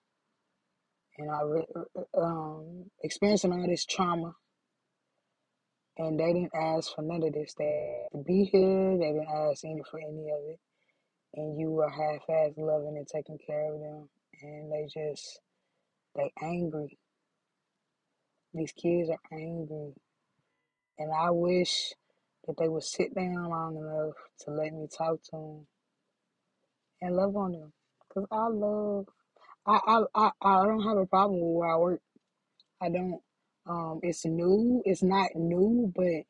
and 1.17 1.29
are 1.29 1.65
um, 2.17 2.85
experiencing 3.03 3.51
all 3.51 3.67
this 3.67 3.85
trauma, 3.85 4.35
and 5.97 6.19
they 6.19 6.33
didn't 6.33 6.55
ask 6.55 6.93
for 6.93 7.01
none 7.01 7.23
of 7.23 7.33
this. 7.33 7.55
They 7.57 8.05
to 8.11 8.19
be 8.19 8.45
here. 8.51 8.97
They 8.97 9.13
didn't 9.13 9.27
ask 9.29 9.65
any 9.65 9.81
for 9.89 9.99
any 9.99 10.29
of 10.29 10.39
it, 10.49 10.59
and 11.35 11.59
you 11.59 11.79
are 11.79 11.89
half-ass 11.89 12.53
loving 12.57 12.97
and 12.97 13.07
taking 13.07 13.39
care 13.45 13.73
of 13.73 13.79
them, 13.79 14.09
and 14.41 14.71
they 14.71 14.85
just 14.93 15.39
they 16.15 16.31
angry. 16.41 16.97
These 18.53 18.71
kids 18.71 19.09
are 19.09 19.19
angry, 19.31 19.93
and 20.99 21.11
I 21.11 21.31
wish 21.31 21.93
that 22.47 22.57
they 22.57 22.67
would 22.67 22.83
sit 22.83 23.13
down 23.13 23.49
long 23.49 23.77
enough 23.77 24.15
to 24.39 24.51
let 24.51 24.73
me 24.73 24.87
talk 24.87 25.21
to 25.23 25.31
them 25.31 25.67
and 27.01 27.15
love 27.15 27.35
on 27.35 27.51
them, 27.51 27.73
cause 28.13 28.25
I 28.31 28.47
love. 28.47 29.05
I, 29.65 29.79
I, 29.85 30.03
I, 30.15 30.31
I 30.41 30.65
don't 30.65 30.83
have 30.83 30.97
a 30.97 31.05
problem 31.05 31.41
with 31.41 31.57
where 31.57 31.73
I 31.73 31.77
work. 31.77 32.01
I 32.81 32.89
don't. 32.89 33.21
Um, 33.67 33.99
it's 34.01 34.25
new. 34.25 34.81
It's 34.85 35.03
not 35.03 35.35
new, 35.35 35.91
but 35.93 36.23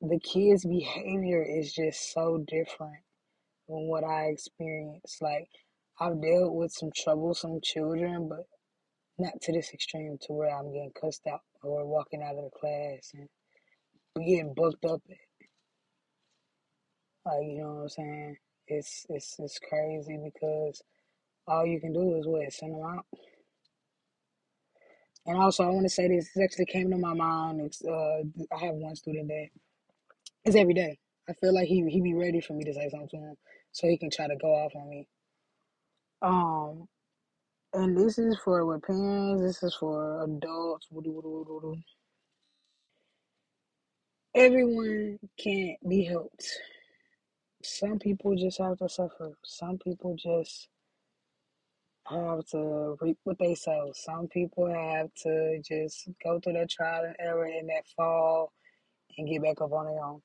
the 0.00 0.18
kids' 0.18 0.64
behavior 0.64 1.42
is 1.42 1.72
just 1.72 2.12
so 2.12 2.44
different 2.46 3.04
than 3.68 3.88
what 3.88 4.04
I 4.04 4.26
experienced. 4.26 5.22
Like 5.22 5.48
I've 6.00 6.20
dealt 6.20 6.54
with 6.54 6.72
some 6.72 6.90
troublesome 6.96 7.60
children, 7.62 8.28
but 8.28 8.46
not 9.18 9.40
to 9.42 9.52
this 9.52 9.72
extreme 9.72 10.18
to 10.22 10.32
where 10.32 10.50
I'm 10.50 10.72
getting 10.72 10.92
cussed 10.98 11.26
out 11.30 11.42
or 11.62 11.86
walking 11.86 12.22
out 12.22 12.36
of 12.36 12.44
the 12.44 12.58
class 12.58 13.12
and 13.14 13.28
getting 14.16 14.54
booked 14.54 14.84
up. 14.86 15.02
Like 17.26 17.44
you 17.44 17.62
know 17.62 17.74
what 17.74 17.82
I'm 17.82 17.88
saying? 17.90 18.36
It's 18.68 19.06
it's 19.10 19.36
it's 19.40 19.58
crazy 19.60 20.18
because 20.24 20.82
all 21.48 21.66
you 21.66 21.80
can 21.80 21.92
do 21.92 22.16
is 22.16 22.26
what 22.26 22.52
send 22.52 22.74
them 22.74 22.82
out. 22.84 23.06
And 25.26 25.38
also, 25.38 25.64
I 25.64 25.68
want 25.70 25.84
to 25.84 25.90
say 25.90 26.08
this. 26.08 26.30
This 26.34 26.44
actually 26.44 26.66
came 26.66 26.90
to 26.90 26.98
my 26.98 27.14
mind. 27.14 27.60
It's 27.62 27.82
uh, 27.84 28.22
I 28.54 28.58
have 28.66 28.74
one 28.76 28.96
student 28.96 29.28
that 29.28 29.48
is 30.46 30.56
every 30.56 30.74
day. 30.74 30.98
I 31.28 31.34
feel 31.34 31.54
like 31.54 31.68
he 31.68 31.84
he 31.90 32.00
be 32.02 32.14
ready 32.14 32.40
for 32.40 32.54
me 32.54 32.64
to 32.64 32.74
say 32.74 32.88
something 32.90 33.08
to 33.10 33.16
him, 33.18 33.36
so 33.72 33.88
he 33.88 33.98
can 33.98 34.10
try 34.10 34.28
to 34.28 34.36
go 34.36 34.48
off 34.48 34.72
on 34.76 34.90
me. 34.90 35.08
Um, 36.22 36.84
And 37.72 37.96
this 37.96 38.18
is 38.18 38.36
for 38.44 38.66
with 38.66 38.82
parents. 38.82 39.42
This 39.42 39.62
is 39.62 39.76
for 39.76 40.24
adults. 40.24 40.88
Woo-doo, 40.90 41.12
woo-doo, 41.12 41.46
woo-doo. 41.48 41.76
Everyone 44.34 45.18
can't 45.38 45.76
be 45.88 46.04
helped. 46.04 46.46
Some 47.64 47.98
people 47.98 48.36
just 48.36 48.58
have 48.60 48.78
to 48.78 48.88
suffer. 48.88 49.32
Some 49.44 49.78
people 49.78 50.14
just 50.16 50.68
have 52.06 52.44
to 52.52 52.96
reap 53.00 53.18
what 53.24 53.38
they 53.40 53.56
sow. 53.56 53.90
Some 53.92 54.28
people 54.28 54.72
have 54.72 55.08
to 55.24 55.60
just 55.68 56.08
go 56.22 56.38
through 56.38 56.54
that 56.54 56.70
trial 56.70 57.04
and 57.04 57.16
error 57.18 57.44
and 57.44 57.68
that 57.70 57.88
fall 57.96 58.52
and 59.18 59.28
get 59.28 59.42
back 59.42 59.60
up 59.60 59.72
on 59.72 59.86
their 59.86 60.04
own. 60.04 60.22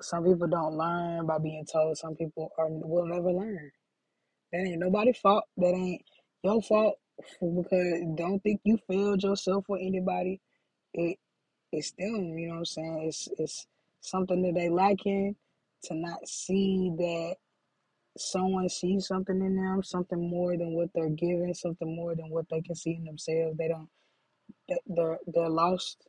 Some 0.00 0.24
people 0.24 0.48
don't 0.48 0.76
learn 0.76 1.26
by 1.26 1.38
being 1.38 1.64
told. 1.64 1.96
Some 1.98 2.16
people 2.16 2.50
are 2.58 2.68
will 2.68 3.06
never 3.06 3.30
learn. 3.30 3.70
That 4.52 4.66
ain't 4.66 4.80
nobody's 4.80 5.18
fault. 5.18 5.44
That 5.58 5.74
ain't 5.74 6.02
your 6.42 6.60
fault 6.60 6.98
because 7.40 8.02
don't 8.16 8.40
think 8.42 8.60
you 8.64 8.78
failed 8.88 9.22
yourself 9.22 9.64
or 9.68 9.78
anybody. 9.78 10.40
It 10.94 11.18
it's 11.72 11.92
them. 11.92 12.38
You 12.38 12.48
know 12.48 12.54
what 12.54 12.58
I'm 12.58 12.64
saying? 12.66 13.04
It's 13.08 13.28
it's 13.38 13.66
something 14.00 14.42
that 14.42 14.54
they 14.54 14.68
lacking 14.68 15.36
to 15.84 15.94
not 15.94 16.26
see 16.28 16.92
that 16.96 17.36
someone 18.16 18.68
sees 18.68 19.06
something 19.06 19.40
in 19.40 19.56
them, 19.56 19.82
something 19.82 20.28
more 20.30 20.56
than 20.56 20.74
what 20.74 20.90
they're 20.94 21.08
giving, 21.08 21.54
something 21.54 21.96
more 21.96 22.14
than 22.14 22.30
what 22.30 22.46
they 22.50 22.60
can 22.60 22.74
see 22.74 22.94
in 22.94 23.04
themselves. 23.04 23.56
They 23.56 23.68
don't. 23.68 23.88
They're 24.86 25.18
they're 25.26 25.48
lost, 25.48 26.06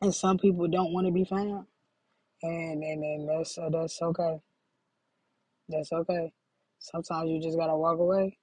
and 0.00 0.14
some 0.14 0.38
people 0.38 0.68
don't 0.68 0.92
want 0.92 1.06
to 1.06 1.12
be 1.12 1.24
found, 1.24 1.66
and 2.42 2.82
and 2.82 3.04
and 3.04 3.28
that's 3.28 3.58
uh, 3.58 3.68
that's 3.70 4.00
okay. 4.00 4.40
That's 5.68 5.92
okay. 5.92 6.32
Sometimes 6.78 7.30
you 7.30 7.40
just 7.42 7.58
gotta 7.58 7.76
walk 7.76 7.98
away. 7.98 8.38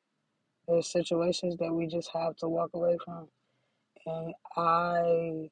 There's 0.67 0.91
situations 0.91 1.57
that 1.57 1.73
we 1.73 1.87
just 1.87 2.09
have 2.13 2.35
to 2.37 2.47
walk 2.47 2.71
away 2.73 2.97
from, 3.03 3.27
and 4.05 4.33
I 4.55 5.49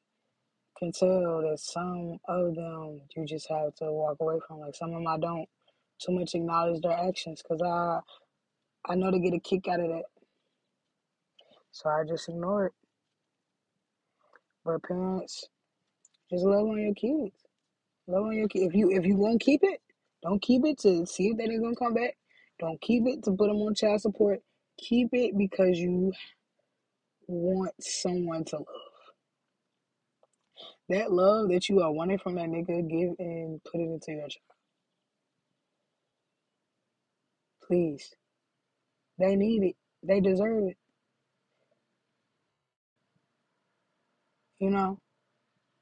can 0.78 0.92
tell 0.92 1.42
that 1.42 1.60
some 1.60 2.18
of 2.28 2.56
them 2.56 3.02
you 3.16 3.26
just 3.26 3.50
have 3.50 3.76
to 3.76 3.92
walk 3.92 4.18
away 4.22 4.38
from. 4.48 4.60
Like 4.60 4.76
some 4.76 4.90
of 4.90 4.96
them 4.96 5.08
I 5.08 5.18
don't 5.18 5.48
too 6.00 6.14
much 6.14 6.36
acknowledge 6.36 6.82
their 6.82 6.92
actions 6.94 7.42
because 7.44 7.62
I 7.62 8.00
I 8.92 8.96
know 8.96 9.12
they 9.12 9.20
get 9.20 9.34
a 9.34 9.40
kick 9.40 9.68
out 9.68 9.80
of 9.80 9.88
that, 9.90 10.04
so 11.72 11.90
I 11.90 12.04
just 12.08 12.30
ignore 12.30 12.68
it. 12.68 12.74
But 14.66 14.84
parents, 14.84 15.48
just 16.32 16.44
love 16.46 16.68
on 16.68 16.82
your 16.82 16.94
kids. 16.94 17.36
Love 18.08 18.26
on 18.26 18.36
your 18.36 18.48
kids. 18.48 18.68
If 18.68 18.76
you 18.76 18.92
if 18.92 19.06
you 19.06 19.16
won't 19.18 19.42
keep 19.42 19.62
it, 19.64 19.82
don't 20.24 20.42
keep 20.42 20.66
it 20.66 20.80
to 20.80 21.06
see 21.06 21.30
if 21.30 21.38
they're 21.38 21.62
gonna 21.62 21.76
come 21.76 21.94
back. 21.94 22.16
Don't 22.60 22.82
keep 22.82 23.04
it 23.08 23.24
to 23.24 23.32
put 23.32 23.48
them 23.48 23.58
on 23.58 23.76
child 23.76 24.02
support. 24.02 24.42
Keep 24.80 25.10
it 25.14 25.38
because 25.38 25.80
you 25.80 26.12
want 27.28 27.74
someone 27.82 28.46
to 28.46 28.58
love. 28.58 28.93
That 30.90 31.12
love 31.12 31.50
that 31.50 31.70
you 31.70 31.82
are 31.82 31.92
wanting 31.92 32.18
from 32.20 32.36
that 32.36 32.50
nigga, 32.50 32.90
give 32.90 33.16
and 33.20 33.64
put 33.64 33.80
it 33.80 33.86
into 33.86 34.12
your 34.12 34.28
child. 34.28 34.54
Please. 37.66 38.14
They 39.18 39.36
need 39.36 39.64
it. 39.64 39.76
They 40.04 40.20
deserve 40.20 40.68
it. 40.68 40.78
You 44.60 44.72
know? 44.72 45.00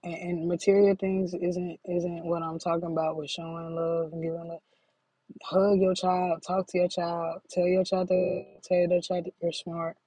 And, 0.03 0.13
and 0.13 0.48
material 0.48 0.96
things 1.00 1.34
isn't 1.34 1.79
isn't 1.86 2.25
what 2.25 2.43
I'm 2.43 2.60
talking 2.60 2.91
about 2.91 3.17
with 3.17 3.29
showing 3.29 3.75
love 3.75 4.11
and 4.14 4.22
giving 4.22 4.48
love. 4.48 4.61
Hug 5.44 5.79
your 5.79 5.96
child, 5.96 6.44
talk 6.46 6.68
to 6.68 6.77
your 6.77 6.87
child, 6.87 7.42
tell 7.50 7.66
your 7.66 7.83
child 7.83 8.09
to 8.09 8.44
tell 8.64 8.77
your 8.77 9.01
child 9.01 9.25
that 9.25 9.33
you're 9.42 9.51
smart. 9.51 9.98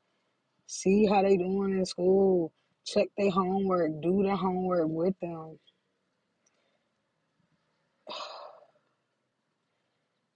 See 0.67 1.07
how 1.07 1.23
they 1.23 1.37
doing 1.37 1.79
in 1.79 1.87
school. 1.87 2.53
Check 2.87 3.09
their 3.17 3.31
homework. 3.31 4.03
Do 4.03 4.23
their 4.23 4.37
homework 4.37 4.89
with 4.89 5.15
them. 5.21 5.59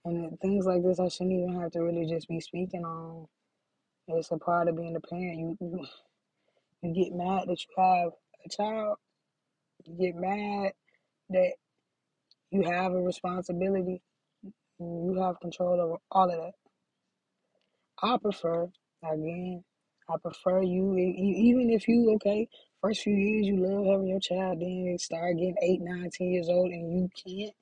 And 0.05 0.39
things 0.39 0.65
like 0.65 0.83
this, 0.83 0.99
I 0.99 1.09
shouldn't 1.09 1.33
even 1.33 1.61
have 1.61 1.71
to 1.73 1.81
really 1.81 2.05
just 2.07 2.29
be 2.29 2.39
speaking 2.39 2.85
on. 2.85 3.27
It's 4.07 4.31
a 4.31 4.37
part 4.37 4.67
of 4.67 4.77
being 4.77 4.95
a 4.95 4.99
parent. 5.01 5.39
You 5.39 5.57
you, 5.61 5.87
you 6.81 6.93
get 6.93 7.13
mad 7.13 7.43
that 7.47 7.59
you 7.61 7.83
have 7.83 8.11
a 8.45 8.49
child. 8.49 8.97
You 9.85 9.97
get 9.97 10.15
mad 10.15 10.73
that 11.29 11.53
you 12.51 12.63
have 12.63 12.93
a 12.93 13.01
responsibility. 13.01 14.01
You 14.79 15.17
have 15.21 15.39
control 15.41 15.81
over 15.81 15.97
all 16.11 16.31
of 16.31 16.37
that. 16.37 16.53
I 18.01 18.17
prefer, 18.17 18.69
again, 19.03 19.63
I 20.09 20.17
prefer 20.17 20.63
you, 20.63 20.95
even 20.97 21.69
if 21.69 21.87
you, 21.87 22.11
okay, 22.15 22.47
first 22.81 23.01
few 23.01 23.13
years 23.13 23.45
you 23.47 23.57
love 23.57 23.85
having 23.85 24.07
your 24.07 24.19
child, 24.19 24.59
then 24.59 24.85
they 24.85 24.97
start 24.97 25.37
getting 25.37 25.55
eight, 25.61 25.81
nine, 25.81 26.09
ten 26.11 26.31
years 26.31 26.49
old 26.49 26.71
and 26.71 26.91
you 26.91 27.09
can't 27.15 27.55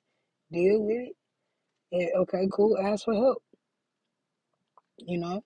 deal 0.50 0.82
with 0.82 1.08
it. 1.08 1.16
Yeah, 1.90 2.20
okay, 2.20 2.48
cool, 2.52 2.78
ask 2.78 3.04
for 3.04 3.14
help, 3.14 3.42
you 4.98 5.18
know? 5.18 5.44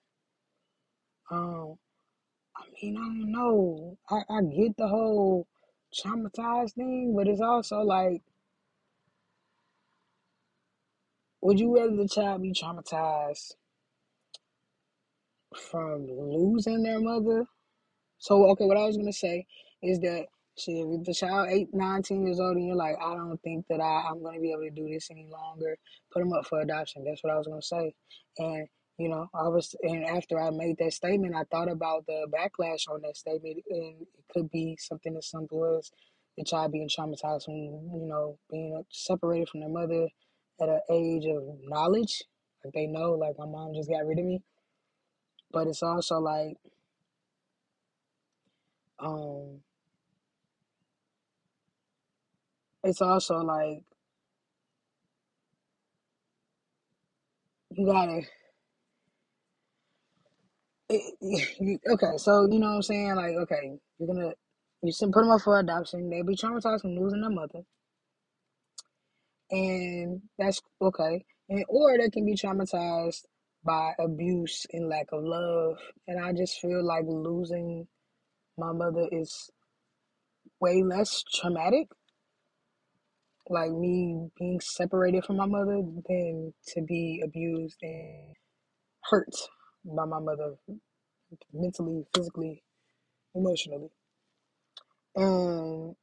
Um, 1.31 1.75
I 2.55 2.63
mean, 2.81 2.97
I 2.97 3.01
don't 3.01 3.31
know. 3.31 3.97
I, 4.09 4.21
I 4.29 4.41
get 4.43 4.77
the 4.77 4.87
whole 4.87 5.47
traumatized 5.93 6.73
thing, 6.73 7.13
but 7.15 7.27
it's 7.27 7.41
also 7.41 7.77
like, 7.79 8.21
would 11.41 11.59
you 11.59 11.75
rather 11.75 11.95
the 11.95 12.07
child 12.07 12.41
be 12.41 12.53
traumatized 12.53 13.55
from 15.57 16.07
losing 16.07 16.83
their 16.83 16.99
mother 16.99 17.45
So 18.19 18.49
okay, 18.51 18.65
what 18.65 18.77
I 18.77 18.85
was 18.85 18.97
gonna 18.97 19.13
say 19.13 19.45
is 19.83 19.99
that 20.01 20.27
shit, 20.57 20.75
if 20.87 21.05
the 21.05 21.13
child 21.13 21.49
eight, 21.51 21.69
years 21.73 22.39
old, 22.39 22.57
and 22.57 22.67
you're 22.67 22.75
like, 22.75 22.95
I 23.01 23.15
don't 23.15 23.41
think 23.43 23.65
that 23.69 23.81
I, 23.81 24.09
I'm 24.09 24.23
gonna 24.23 24.39
be 24.39 24.51
able 24.51 24.63
to 24.63 24.71
do 24.71 24.87
this 24.89 25.09
any 25.11 25.27
longer. 25.31 25.77
Put 26.13 26.21
them 26.21 26.33
up 26.33 26.47
for 26.47 26.61
adoption. 26.61 27.03
That's 27.05 27.23
what 27.23 27.33
I 27.33 27.37
was 27.37 27.47
gonna 27.47 27.61
say. 27.61 27.93
And 28.39 28.67
you 28.97 29.09
know, 29.09 29.27
I 29.35 29.47
was, 29.49 29.75
and 29.83 30.05
after 30.05 30.39
I 30.39 30.51
made 30.51 30.77
that 30.79 30.93
statement, 30.93 31.35
I 31.35 31.43
thought 31.51 31.69
about 31.71 32.05
the 32.07 32.27
backlash 32.31 32.87
on 32.89 33.01
that 33.03 33.17
statement, 33.17 33.63
and 33.69 34.01
it 34.01 34.25
could 34.33 34.49
be 34.51 34.77
something 34.79 35.15
as 35.17 35.29
simple 35.29 35.77
as 35.79 35.91
the 36.37 36.43
child 36.45 36.71
being 36.73 36.89
traumatized 36.89 37.45
from, 37.45 37.55
you 37.55 38.07
know, 38.07 38.37
being 38.51 38.83
separated 38.91 39.49
from 39.49 39.61
their 39.61 39.69
mother 39.69 40.07
at 40.61 40.69
an 40.69 40.81
age 40.91 41.25
of 41.25 41.43
knowledge, 41.63 42.23
like 42.63 42.73
they 42.73 42.87
know, 42.87 43.13
like 43.13 43.35
my 43.37 43.45
mom 43.45 43.73
just 43.75 43.89
got 43.89 44.05
rid 44.05 44.19
of 44.19 44.25
me. 44.25 44.41
But 45.53 45.67
it's 45.67 45.83
also 45.83 46.19
like, 46.19 46.57
um, 48.99 49.61
it's 52.83 53.01
also 53.01 53.37
like 53.39 53.83
you 57.71 57.85
gotta 57.87 58.21
it, 60.89 61.15
you- 61.59 61.79
okay 61.93 62.17
so 62.17 62.47
you 62.51 62.59
know 62.59 62.69
what 62.69 62.75
i'm 62.77 62.81
saying? 62.83 63.15
Like 63.15 63.35
okay 63.35 63.79
you're 63.99 64.07
gonna 64.07 64.33
you 64.83 64.91
send 64.91 65.13
put 65.13 65.21
them 65.21 65.31
up 65.31 65.41
for 65.41 65.59
adoption. 65.59 66.09
They'll 66.09 66.25
be 66.25 66.35
traumatized 66.35 66.81
from 66.81 66.97
losing 66.99 67.21
their 67.21 67.29
mother. 67.31 67.61
And 69.51 70.21
that's 70.37 70.61
okay. 70.81 71.25
And 71.49 71.65
or 71.69 71.97
they 71.97 72.09
can 72.09 72.25
be 72.25 72.35
traumatized 72.35 73.23
by 73.65 73.93
abuse 73.99 74.65
and 74.71 74.89
lack 74.89 75.07
of 75.11 75.23
love. 75.23 75.77
And 76.07 76.23
i 76.23 76.33
just 76.33 76.59
feel 76.59 76.85
like 76.85 77.05
losing 77.07 77.87
my 78.57 78.71
mother 78.71 79.07
is 79.11 79.49
way 80.59 80.83
less 80.83 81.23
traumatic. 81.33 81.87
Like 83.49 83.71
me 83.71 84.29
being 84.39 84.61
separated 84.61 85.25
from 85.25 85.37
my 85.37 85.45
mother 85.45 85.81
than 86.07 86.53
to 86.69 86.81
be 86.81 87.21
abused 87.23 87.77
and 87.81 88.35
hurt 89.03 89.33
by 89.85 90.05
my 90.05 90.19
mother 90.19 90.55
mentally 91.51 92.05
physically 92.15 92.63
emotionally. 93.35 93.89
And 95.15 95.95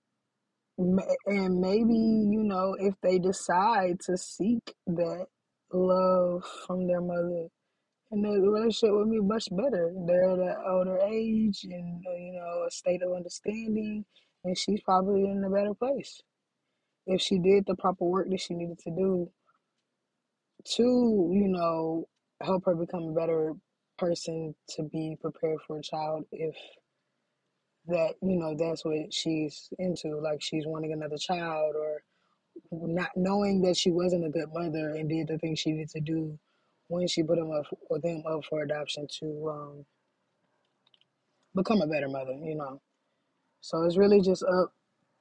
and 1.26 1.60
maybe 1.60 1.94
you 1.94 2.42
know 2.42 2.74
if 2.78 2.94
they 3.02 3.18
decide 3.18 4.00
to 4.06 4.16
seek 4.16 4.74
that 4.86 5.26
love 5.72 6.44
from 6.66 6.86
their 6.86 7.00
mother. 7.00 7.48
And 8.10 8.24
the 8.24 8.40
relationship 8.40 8.90
would 8.92 9.10
be 9.10 9.20
much 9.20 9.48
better. 9.52 9.92
They're 10.06 10.30
at 10.30 10.38
an 10.38 10.56
older 10.68 10.98
age 11.06 11.60
and 11.64 12.04
uh, 12.06 12.16
you 12.16 12.32
know 12.32 12.66
a 12.66 12.70
state 12.70 13.02
of 13.02 13.14
understanding 13.14 14.04
and 14.44 14.58
she's 14.58 14.80
probably 14.82 15.24
in 15.30 15.44
a 15.44 15.50
better 15.50 15.74
place. 15.74 16.22
If 17.06 17.20
she 17.20 17.38
did 17.38 17.64
the 17.66 17.76
proper 17.76 18.04
work 18.04 18.28
that 18.30 18.40
she 18.40 18.54
needed 18.54 18.78
to 18.80 18.90
do 18.90 19.30
to 20.64 20.82
you 21.32 21.48
know 21.48 22.06
help 22.42 22.64
her 22.66 22.74
become 22.74 23.04
a 23.04 23.12
better 23.12 23.54
person 23.98 24.54
to 24.68 24.82
be 24.84 25.16
prepared 25.20 25.58
for 25.66 25.78
a 25.78 25.82
child 25.82 26.24
if 26.32 26.54
that 27.86 28.14
you 28.22 28.38
know 28.38 28.54
that's 28.58 28.84
what 28.84 29.12
she's 29.12 29.70
into 29.78 30.20
like 30.22 30.40
she's 30.42 30.66
wanting 30.66 30.92
another 30.92 31.16
child 31.16 31.74
or 31.76 32.02
not 32.72 33.10
knowing 33.16 33.62
that 33.62 33.76
she 33.76 33.90
wasn't 33.90 34.24
a 34.24 34.30
good 34.30 34.48
mother 34.52 34.90
and 34.90 35.08
did 35.08 35.28
the 35.28 35.38
things 35.38 35.58
she 35.58 35.72
needed 35.72 35.90
to 35.90 36.00
do 36.00 36.38
when 36.88 37.06
she 37.06 37.22
put 37.22 37.36
them 37.36 37.50
up 37.52 37.66
for 37.88 37.98
them 38.00 38.22
up 38.26 38.44
for 38.44 38.62
adoption 38.62 39.06
to 39.20 39.48
um, 39.48 39.86
become 41.54 41.80
a 41.80 41.86
better 41.86 42.08
mother. 42.08 42.32
You 42.32 42.56
know, 42.56 42.80
so 43.60 43.82
it's 43.82 43.96
really 43.96 44.20
just 44.20 44.42
up. 44.44 44.72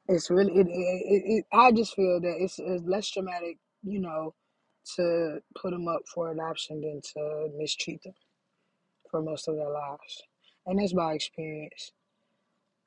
It's 0.08 0.30
really 0.30 0.54
it. 0.54 0.68
it, 0.68 0.72
it, 0.72 1.24
it 1.26 1.46
I 1.52 1.72
just 1.72 1.96
feel 1.96 2.20
that 2.22 2.36
it's, 2.39 2.60
it's 2.60 2.84
less 2.86 3.10
traumatic. 3.10 3.58
You 3.84 4.00
know, 4.00 4.34
to 4.96 5.39
put 5.56 5.72
them 5.72 5.88
up 5.88 6.02
for 6.13 6.32
adoption 6.32 6.82
than 6.82 7.02
to 7.13 7.50
mistreat 7.58 8.04
them 8.04 8.13
for 9.10 9.22
most 9.22 9.48
of 9.48 9.56
their 9.56 9.70
lives, 9.70 10.24
and 10.65 10.80
that's 10.80 10.94
by 10.94 11.13
experience. 11.13 11.94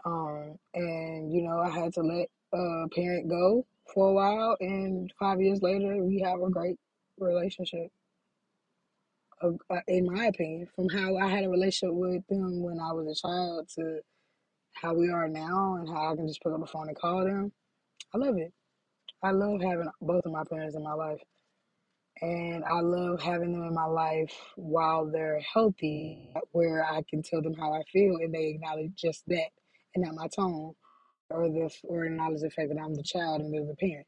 Um, 0.04 0.58
and 0.74 1.32
you 1.32 1.42
know, 1.42 1.58
I 1.60 1.70
had 1.70 1.94
to 1.94 2.02
let 2.02 2.28
a 2.52 2.88
parent 2.94 3.28
go 3.28 3.64
for 3.92 4.08
a 4.08 4.12
while, 4.12 4.56
and 4.60 5.12
five 5.18 5.40
years 5.40 5.60
later, 5.62 5.96
we 6.02 6.20
have 6.20 6.40
a 6.40 6.50
great 6.50 6.76
relationship. 7.18 7.88
In 9.88 10.06
my 10.06 10.26
opinion, 10.26 10.68
from 10.74 10.88
how 10.88 11.16
I 11.16 11.28
had 11.28 11.44
a 11.44 11.50
relationship 11.50 11.94
with 11.94 12.26
them 12.28 12.62
when 12.62 12.78
I 12.78 12.92
was 12.92 13.08
a 13.08 13.26
child 13.26 13.68
to 13.76 14.00
how 14.74 14.94
we 14.94 15.10
are 15.10 15.28
now, 15.28 15.76
and 15.76 15.88
how 15.88 16.12
I 16.12 16.16
can 16.16 16.28
just 16.28 16.42
pick 16.42 16.52
up 16.52 16.60
the 16.60 16.66
phone 16.66 16.88
and 16.88 16.96
call 16.96 17.24
them, 17.24 17.52
I 18.14 18.18
love 18.18 18.36
it. 18.38 18.52
I 19.22 19.30
love 19.32 19.60
having 19.60 19.88
both 20.00 20.24
of 20.24 20.32
my 20.32 20.44
parents 20.48 20.76
in 20.76 20.82
my 20.82 20.94
life. 20.94 21.20
And 22.20 22.64
I 22.64 22.80
love 22.80 23.20
having 23.20 23.52
them 23.52 23.64
in 23.64 23.74
my 23.74 23.86
life 23.86 24.32
while 24.56 25.10
they're 25.10 25.40
healthy, 25.40 26.30
where 26.52 26.84
I 26.84 27.02
can 27.08 27.22
tell 27.22 27.42
them 27.42 27.54
how 27.54 27.72
I 27.72 27.82
feel 27.92 28.16
and 28.16 28.32
they 28.32 28.48
acknowledge 28.48 28.92
just 28.94 29.24
that 29.26 29.48
and 29.94 30.04
not 30.04 30.14
my 30.14 30.28
tone 30.28 30.74
or 31.32 31.48
the 31.48 31.70
or 31.84 32.04
acknowledge 32.04 32.40
the 32.40 32.50
fact 32.50 32.68
that 32.68 32.80
I'm 32.80 32.94
the 32.94 33.02
child 33.02 33.40
and 33.40 33.52
they're 33.52 33.64
the 33.64 33.76
parent. 33.76 34.06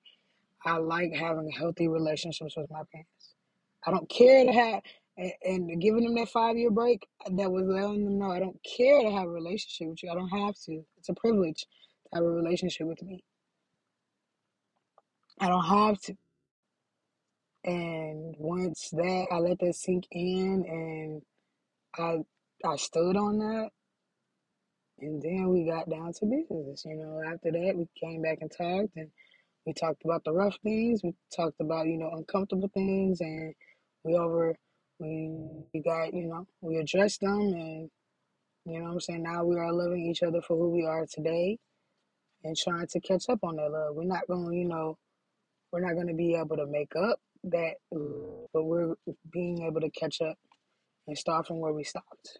I 0.64 0.78
like 0.78 1.12
having 1.12 1.50
healthy 1.50 1.88
relationships 1.88 2.56
with 2.56 2.70
my 2.70 2.82
parents. 2.92 3.34
I 3.87 3.90
don't 3.90 4.08
care 4.08 4.44
to 4.44 4.52
have 4.52 4.80
and, 5.16 5.32
and 5.44 5.80
giving 5.80 6.04
them 6.04 6.14
that 6.14 6.28
five 6.28 6.56
year 6.56 6.70
break 6.70 7.06
that 7.30 7.50
was 7.50 7.64
letting 7.66 8.04
them 8.04 8.18
know 8.18 8.30
I 8.30 8.40
don't 8.40 8.58
care 8.64 9.02
to 9.02 9.10
have 9.10 9.24
a 9.24 9.30
relationship 9.30 9.88
with 9.88 10.02
you. 10.02 10.10
I 10.10 10.14
don't 10.14 10.28
have 10.28 10.54
to. 10.66 10.84
It's 10.98 11.08
a 11.08 11.14
privilege 11.14 11.60
to 11.60 12.16
have 12.16 12.24
a 12.24 12.28
relationship 12.28 12.87
with 12.87 13.02
me. 13.02 13.22
I 15.40 15.48
don't 15.48 15.64
have 15.64 16.00
to. 16.02 16.16
And 17.64 18.34
once 18.38 18.90
that 18.90 19.26
I 19.30 19.38
let 19.38 19.58
that 19.60 19.74
sink 19.74 20.06
in 20.10 20.64
and 20.68 21.22
I 21.96 22.24
I 22.68 22.76
stood 22.76 23.16
on 23.16 23.38
that 23.38 23.70
and 25.00 25.22
then 25.22 25.48
we 25.50 25.64
got 25.66 25.88
down 25.90 26.12
to 26.14 26.26
business. 26.26 26.85
You 26.87 26.96
know, 26.96 27.22
after 27.26 27.52
that 27.52 27.74
we 27.76 27.87
came 28.00 28.22
back 28.22 28.38
and 28.40 28.50
talked 28.50 28.96
and 28.96 29.11
we 29.66 29.72
talked 29.74 30.04
about 30.04 30.24
the 30.24 30.33
rough 30.33 30.57
things, 30.62 31.02
we 31.04 31.14
talked 31.35 31.61
about, 31.61 31.87
you 31.87 31.98
know, 31.98 32.11
uncomfortable 32.16 32.70
things 32.74 33.20
and 33.20 33.54
we 34.04 34.14
over 34.16 34.57
we 35.00 35.30
we 35.74 35.80
got, 35.80 36.14
you 36.14 36.26
know, 36.26 36.46
we 36.61 36.78
addressed 36.78 37.20
them 37.20 37.40
and 37.40 37.90
you 38.66 38.80
know 38.80 38.92
I'm 38.92 39.00
saying, 39.00 39.22
now 39.22 39.44
we 39.44 39.57
are 39.57 39.72
loving 39.72 40.07
each 40.07 40.22
other 40.22 40.42
for 40.42 40.57
who 40.57 40.70
we 40.70 40.87
are 40.87 41.07
today 41.07 41.59
and 42.44 42.57
trying 42.57 42.87
to 42.88 43.00
catch 43.00 43.28
up 43.30 43.40
on 43.44 43.57
that 43.57 43.70
love. 43.70 43.94
We're 43.96 44.04
not 44.04 44.26
gonna, 44.28 44.54
you 44.54 44.66
know, 44.66 44.98
we're 45.72 45.80
not 45.87 45.96
gonna 45.96 46.14
be 46.14 46.35
able 46.37 46.57
to 46.57 46.66
make 46.66 46.94
up 46.96 47.20
that 47.44 47.74
but 47.90 48.64
we're 48.64 48.94
being 49.33 49.64
able 49.66 49.80
to 49.80 49.90
catch 49.90 50.20
up 50.22 50.37
and 51.07 51.18
start 51.18 51.46
from 51.46 51.61
where 51.61 51.72
we 51.72 51.85
stopped. 51.85 52.38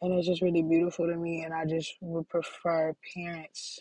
And 0.00 0.12
it's 0.12 0.28
just 0.28 0.42
really 0.42 0.62
beautiful 0.62 1.06
to 1.06 1.16
me. 1.16 1.42
And 1.42 1.52
I 1.52 1.64
just 1.64 1.94
would 2.00 2.28
prefer 2.28 2.94
parents 3.14 3.80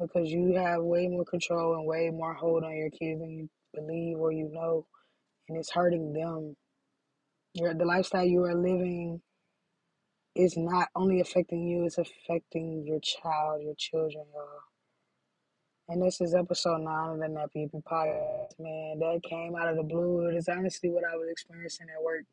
because 0.00 0.30
you 0.30 0.54
have 0.54 0.82
way 0.82 1.08
more 1.08 1.24
control 1.24 1.74
and 1.74 1.86
way 1.86 2.10
more 2.10 2.34
hold 2.34 2.64
on 2.64 2.76
your 2.76 2.90
kids 2.90 3.20
than 3.20 3.30
you 3.30 3.50
believe 3.74 4.18
or 4.18 4.32
you 4.32 4.48
know. 4.52 4.86
And 5.48 5.58
it's 5.58 5.72
hurting 5.72 6.12
them. 6.12 6.56
Your, 7.54 7.74
the 7.74 7.84
lifestyle 7.84 8.24
you 8.24 8.44
are 8.44 8.54
living 8.54 9.20
is 10.34 10.56
not 10.56 10.88
only 10.94 11.20
affecting 11.20 11.66
you, 11.66 11.84
it's 11.84 11.98
affecting 11.98 12.84
your 12.86 13.00
child, 13.00 13.62
your 13.62 13.74
children, 13.76 14.24
y'all. 14.32 14.62
And 15.90 16.02
this 16.02 16.20
is 16.20 16.34
episode 16.34 16.82
nine 16.82 17.14
of 17.14 17.18
the 17.18 17.26
Nappy 17.26 17.70
Podcast, 17.72 18.58
man. 18.58 18.98
That 18.98 19.20
came 19.28 19.56
out 19.56 19.68
of 19.68 19.76
the 19.76 19.82
blue. 19.82 20.28
It 20.28 20.36
is 20.36 20.48
honestly 20.48 20.90
what 20.90 21.02
I 21.10 21.16
was 21.16 21.28
experiencing 21.30 21.86
at 21.94 22.02
work 22.02 22.24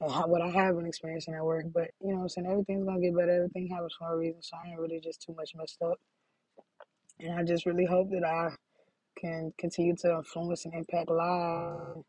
and 0.00 0.10
how, 0.10 0.26
what 0.26 0.42
I 0.42 0.48
have 0.48 0.76
been 0.76 0.86
experiencing 0.86 1.34
at 1.34 1.44
work. 1.44 1.66
But 1.72 1.90
you 2.00 2.12
know 2.12 2.22
I'm 2.22 2.28
saying? 2.28 2.46
Everything's 2.46 2.84
gonna 2.84 3.00
get 3.00 3.16
better. 3.16 3.36
Everything 3.36 3.68
happens 3.68 3.94
for 3.98 4.12
a 4.12 4.16
reason. 4.16 4.42
So 4.42 4.56
I 4.56 4.70
ain't 4.70 4.80
really 4.80 5.00
just 5.00 5.22
too 5.22 5.34
much 5.34 5.52
messed 5.56 5.80
up. 5.82 5.98
And 7.20 7.38
I 7.38 7.42
just 7.44 7.66
really 7.66 7.86
hope 7.86 8.10
that 8.10 8.24
I 8.24 8.50
can 9.20 9.52
continue 9.58 9.94
to 9.96 10.16
influence 10.16 10.64
and 10.64 10.74
impact 10.74 11.08
lives, 11.08 12.04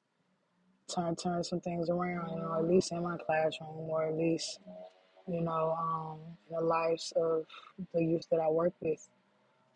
turn 0.94 1.16
turn 1.16 1.44
some 1.44 1.62
things 1.62 1.90
around, 1.90 2.30
you 2.32 2.42
know, 2.42 2.56
at 2.58 2.66
least 2.66 2.92
in 2.92 3.04
my 3.04 3.18
classroom 3.26 3.90
or 3.90 4.08
at 4.08 4.18
least, 4.18 4.60
you 5.28 5.42
know, 5.42 5.76
um, 5.80 6.20
the 6.50 6.60
lives 6.64 7.14
of 7.16 7.46
the 7.94 8.04
youth 8.04 8.26
that 8.32 8.40
I 8.40 8.50
work 8.50 8.74
with. 8.82 9.08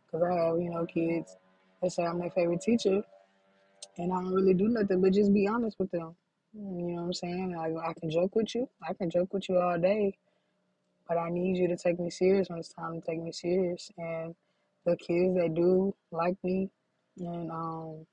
Because 0.06 0.24
I 0.24 0.34
have, 0.34 0.60
you 0.60 0.72
know, 0.72 0.86
kids 0.86 1.38
that 1.82 1.92
say 1.92 2.04
I'm 2.04 2.20
their 2.20 2.32
favorite 2.32 2.62
teacher 2.62 3.04
and 3.98 4.12
I 4.12 4.16
don't 4.16 4.34
really 4.34 4.54
do 4.54 4.68
nothing 4.68 5.02
but 5.02 5.14
just 5.14 5.34
be 5.34 5.48
honest 5.48 5.78
with 5.80 5.92
them. 5.92 6.16
You 6.62 6.88
know 6.88 6.96
what 6.96 7.08
I'm 7.08 7.14
saying? 7.14 7.56
I, 7.58 7.90
I 7.90 7.94
can 7.94 8.10
joke 8.10 8.36
with 8.36 8.54
you. 8.54 8.68
I 8.88 8.94
can 8.94 9.10
joke 9.10 9.34
with 9.34 9.48
you 9.48 9.58
all 9.58 9.80
day, 9.80 10.18
but 11.08 11.18
I 11.18 11.30
need 11.30 11.58
you 11.58 11.70
to 11.70 11.78
take 11.78 12.00
me 12.00 12.10
serious 12.10 12.50
when 12.50 12.60
it's 12.60 12.74
time 12.74 13.00
to 13.00 13.08
take 13.08 13.22
me 13.22 13.32
serious. 13.32 13.90
And 13.98 14.36
the 14.86 14.98
kids 14.98 15.36
that 15.36 15.54
do 15.56 15.96
like 16.12 16.36
me 16.44 16.70
and 17.18 17.50
um, 17.50 18.06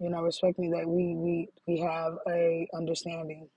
you 0.00 0.10
know 0.10 0.22
respect 0.22 0.58
me, 0.58 0.70
that 0.70 0.88
we 0.88 1.14
we 1.14 1.48
we 1.68 1.78
have 1.80 2.14
a 2.28 2.66
understanding. 2.74 3.48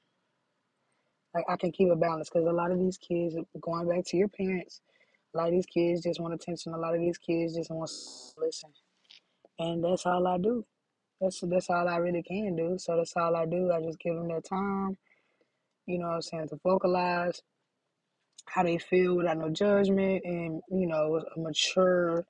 Like 1.33 1.45
I 1.49 1.57
can 1.57 1.71
keep 1.71 1.89
a 1.89 1.95
balance 1.95 2.29
because 2.29 2.47
a 2.47 2.51
lot 2.53 2.71
of 2.71 2.77
these 2.79 2.97
kids, 2.97 3.35
going 3.59 3.87
back 3.89 4.05
to 4.07 4.17
your 4.17 4.27
parents, 4.27 4.81
a 5.33 5.37
lot 5.37 5.47
of 5.47 5.53
these 5.53 5.65
kids 5.65 6.03
just 6.03 6.19
want 6.19 6.35
attention. 6.35 6.73
A 6.73 6.77
lot 6.77 6.93
of 6.93 6.99
these 7.01 7.17
kids 7.17 7.55
just 7.55 7.71
want 7.71 7.89
to 7.89 8.45
listen, 8.45 8.69
and 9.57 9.83
that's 9.83 10.05
all 10.05 10.27
I 10.27 10.37
do. 10.37 10.65
That's 11.19 11.41
that's 11.41 11.69
all 11.69 11.87
I 11.87 11.97
really 11.97 12.23
can 12.23 12.55
do. 12.55 12.77
So 12.77 12.97
that's 12.97 13.13
all 13.15 13.35
I 13.35 13.45
do. 13.45 13.71
I 13.71 13.81
just 13.81 13.99
give 13.99 14.15
them 14.15 14.27
their 14.27 14.41
time. 14.41 14.97
You 15.85 15.99
know 15.99 16.07
what 16.07 16.15
I'm 16.15 16.21
saying 16.21 16.49
to 16.49 16.59
vocalize 16.63 17.41
how 18.45 18.63
they 18.63 18.77
feel 18.77 19.15
without 19.15 19.37
no 19.37 19.49
judgment 19.49 20.21
and 20.23 20.61
you 20.69 20.87
know 20.87 21.21
a 21.35 21.39
mature 21.39 22.25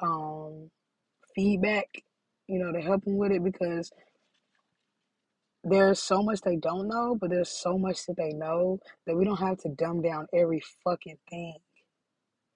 um 0.00 0.70
feedback. 1.34 1.86
You 2.46 2.58
know 2.58 2.72
to 2.72 2.80
help 2.80 3.04
them 3.04 3.16
with 3.16 3.32
it 3.32 3.42
because 3.44 3.90
there's 5.64 6.00
so 6.02 6.22
much 6.22 6.40
they 6.42 6.56
don't 6.56 6.88
know, 6.88 7.16
but 7.20 7.30
there's 7.30 7.50
so 7.50 7.78
much 7.78 8.06
that 8.06 8.16
they 8.16 8.32
know 8.32 8.78
that 9.06 9.16
we 9.16 9.24
don't 9.24 9.38
have 9.38 9.58
to 9.58 9.68
dumb 9.70 10.02
down 10.02 10.26
every 10.32 10.62
fucking 10.84 11.18
thing 11.28 11.56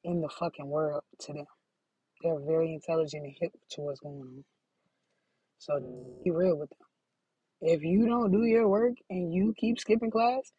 in 0.04 0.20
the 0.20 0.28
fucking 0.28 0.68
world 0.68 1.02
to 1.20 1.32
them. 1.32 1.46
They're 2.22 2.40
very 2.40 2.72
intelligent 2.72 3.24
and 3.24 3.34
hip 3.40 3.52
to 3.70 3.80
what's 3.80 4.00
going 4.00 4.20
on. 4.20 4.44
So 5.62 5.78
be 6.24 6.30
real 6.32 6.58
with 6.58 6.70
them. 6.70 6.78
If 7.60 7.84
you 7.84 8.08
don't 8.08 8.32
do 8.32 8.42
your 8.42 8.66
work 8.66 8.94
and 9.08 9.32
you 9.32 9.54
keep 9.56 9.78
skipping 9.78 10.10
class, 10.10 10.50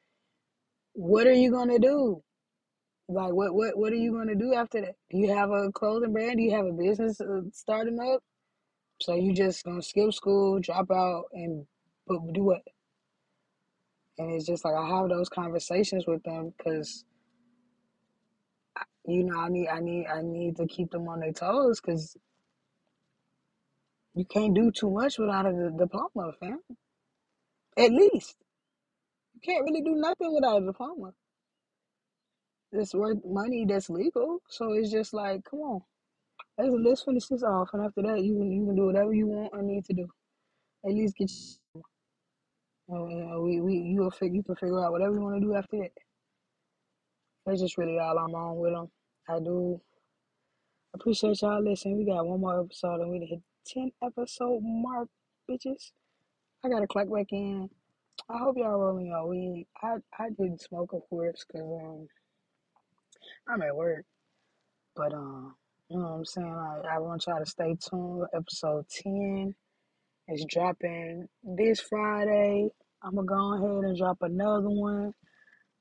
what 0.94 1.28
are 1.28 1.34
you 1.34 1.52
gonna 1.52 1.78
do? 1.78 2.24
Like 3.10 3.34
what 3.34 3.54
what 3.54 3.78
what 3.78 3.92
are 3.92 3.98
you 3.98 4.14
gonna 4.14 4.36
do 4.36 4.54
after 4.54 4.80
that? 4.80 4.96
Do 5.10 5.18
you 5.18 5.34
have 5.34 5.52
a 5.52 5.74
clothing 5.74 6.14
brand? 6.14 6.38
Do 6.38 6.44
you 6.44 6.52
have 6.52 6.66
a 6.66 6.72
business 6.72 7.20
uh, 7.20 7.42
starting 7.52 8.00
up? 8.00 8.22
So 9.02 9.16
you 9.16 9.34
just 9.34 9.66
gonna 9.66 9.82
skip 9.82 10.14
school, 10.14 10.62
drop 10.62 10.90
out, 10.90 11.26
and 11.34 11.66
but 12.08 12.20
do 12.32 12.44
what? 12.44 12.62
And 14.18 14.32
it's 14.32 14.46
just 14.46 14.64
like 14.64 14.76
I 14.76 14.88
have 14.88 15.10
those 15.10 15.28
conversations 15.28 16.06
with 16.08 16.24
them 16.24 16.54
because 16.58 17.04
you 19.06 19.26
know 19.26 19.38
I 19.38 19.50
need 19.50 19.68
I 19.68 19.82
need 19.82 20.08
I 20.08 20.22
need 20.22 20.56
to 20.56 20.66
keep 20.66 20.92
them 20.92 21.10
on 21.10 21.20
their 21.20 21.34
toes 21.34 21.82
because 21.82 22.16
you 24.16 24.26
can't 24.26 24.54
do 24.54 24.72
too 24.72 24.92
much 24.92 25.18
without 25.18 25.46
a 25.46 25.72
diploma, 25.78 26.34
fam. 26.40 26.60
At 27.78 27.92
least 27.92 28.36
you 29.34 29.42
can't 29.44 29.64
really 29.64 29.82
do 29.82 29.96
nothing 29.96 30.34
without 30.34 30.62
a 30.62 30.66
diploma. 30.66 31.14
It's 32.72 32.94
worth 32.94 33.20
money 33.26 33.66
that's 33.68 33.90
legal, 33.90 34.40
so 34.50 34.74
it's 34.74 34.92
just 34.92 35.14
like, 35.14 35.44
come 35.50 35.60
on, 35.60 35.82
let's 36.58 36.74
let's 36.80 37.04
finish 37.04 37.28
this 37.28 37.44
off, 37.44 37.70
and 37.74 37.86
after 37.86 38.02
that, 38.04 38.24
you 38.24 38.34
can 38.34 38.52
you 38.52 38.66
can 38.66 38.76
do 38.76 38.86
whatever 38.86 39.14
you 39.14 39.28
want 39.28 39.52
or 39.54 39.62
need 39.62 39.86
to 39.86 39.94
do. 39.94 40.08
At 40.86 40.94
least 40.94 41.16
get 41.16 41.32
uh, 42.92 43.40
we 43.42 43.62
we 43.62 43.76
you 43.76 44.02
will 44.02 44.12
figure 44.12 44.36
you 44.36 44.44
can 44.44 44.56
figure 44.56 44.84
out 44.84 44.92
whatever 44.92 45.16
you 45.16 45.22
want 45.22 45.42
to 45.42 45.48
do 45.48 45.56
after 45.56 45.78
that. 45.78 45.92
That's 47.46 47.62
just 47.62 47.78
really 47.78 48.00
all 48.00 48.18
I'm 48.18 48.36
on 48.36 48.58
with 48.58 48.74
them. 48.74 48.88
I 49.30 49.40
do 49.40 49.80
appreciate 50.94 51.42
y'all 51.42 51.64
listening. 51.64 51.98
We 51.98 52.06
got 52.06 52.26
one 52.26 52.42
more 52.42 52.60
episode 52.62 53.02
and 53.02 53.12
we 53.12 53.20
hit 53.26 53.42
ten 53.66 53.92
episode 54.04 54.62
mark, 54.64 55.10
bitches. 55.50 55.92
I 56.64 56.70
gotta 56.70 56.88
clock 56.88 57.08
back 57.14 57.28
in. 57.32 57.70
I 58.30 58.38
hope 58.38 58.56
y'all 58.58 58.78
rolling 58.80 59.08
your 59.08 59.28
weed. 59.28 59.68
I 59.82 59.96
I 60.20 60.30
didn't 60.30 60.62
smoke, 60.62 60.94
of 60.94 61.02
course, 61.10 61.44
cause 61.52 61.62
um 61.62 62.08
I'm 63.48 63.62
at 63.62 63.76
work. 63.76 64.06
But 64.96 65.14
um, 65.14 65.56
you 65.90 65.98
know 65.98 66.04
what 66.04 66.14
I'm 66.20 66.26
saying? 66.26 66.48
I, 66.48 66.96
I 66.96 67.00
want 67.00 67.26
y'all 67.28 67.40
to 67.40 67.46
stay 67.46 67.76
tuned. 67.90 68.26
Episode 68.34 68.86
ten. 68.90 69.56
is 70.30 70.46
dropping 70.50 71.28
this 71.44 71.82
Friday. 71.82 72.70
I'm 73.04 73.16
gonna 73.16 73.28
go 73.28 73.54
ahead 73.56 73.90
and 73.90 73.98
drop 73.98 74.18
another 74.22 74.70
one. 74.70 75.14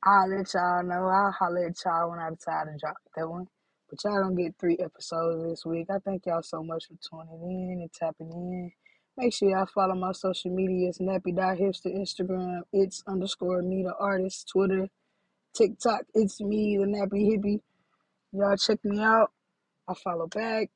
I'll 0.04 0.28
let 0.28 0.52
y'all 0.54 0.82
know. 0.82 1.06
I'll 1.06 1.32
holler 1.32 1.66
at 1.68 1.76
y'all 1.84 2.10
when 2.10 2.18
I 2.18 2.30
decide 2.30 2.64
to 2.64 2.76
drop 2.80 2.96
that 3.16 3.28
one. 3.28 3.46
But 3.92 4.04
y'all 4.04 4.22
gonna 4.22 4.42
get 4.42 4.54
three 4.58 4.78
episodes 4.82 5.44
this 5.44 5.66
week. 5.66 5.88
I 5.90 5.98
thank 5.98 6.24
y'all 6.24 6.42
so 6.42 6.62
much 6.62 6.86
for 6.86 6.94
tuning 7.10 7.42
in 7.42 7.80
and 7.82 7.92
tapping 7.92 8.32
in. 8.32 8.72
Make 9.18 9.34
sure 9.34 9.50
y'all 9.50 9.66
follow 9.66 9.94
my 9.94 10.12
social 10.12 10.50
media. 10.50 10.88
It's 10.88 10.98
Nappy 10.98 11.36
Dot 11.36 11.58
Hipster, 11.58 11.94
Instagram. 11.94 12.62
It's 12.72 13.02
underscore 13.06 13.60
me 13.60 13.82
the 13.82 13.92
artist. 14.00 14.48
Twitter, 14.50 14.88
TikTok. 15.54 16.04
It's 16.14 16.40
me 16.40 16.78
the 16.78 16.86
Nappy 16.86 17.36
Hippie. 17.36 17.60
Y'all 18.32 18.56
check 18.56 18.78
me 18.82 18.98
out. 18.98 19.30
I 19.86 19.92
follow 20.02 20.26
back. 20.26 20.70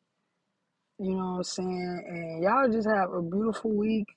You 0.98 1.12
know 1.12 1.16
what 1.16 1.36
I'm 1.36 1.44
saying? 1.44 2.04
And 2.06 2.42
y'all 2.42 2.68
just 2.70 2.86
have 2.86 3.14
a 3.14 3.22
beautiful 3.22 3.74
week 3.74 4.08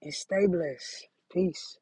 and 0.00 0.14
stay 0.14 0.46
blessed. 0.46 1.08
Peace. 1.32 1.78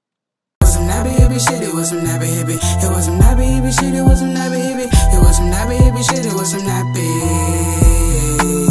Nappy 1.02 1.16
hippie 1.16 1.40
shit, 1.40 1.62
it 1.62 1.74
was 1.74 1.88
some 1.88 1.98
nappy 1.98 2.28
hippie. 2.28 2.54
It 2.54 2.88
was 2.88 3.06
some 3.06 3.18
nappy 3.18 3.42
hippie 3.42 3.76
shit, 3.76 3.92
it 3.92 4.02
was 4.02 4.20
some 4.20 4.32
nappy 4.32 4.62
hippie. 4.62 4.86
It 4.86 5.18
was 5.18 5.36
some 5.36 5.50
nappy 5.50 5.76
hippie 5.76 6.04
shit, 6.08 6.24
it 6.24 6.32
was 6.32 6.52
some 6.52 6.62
nappy. 6.62 8.61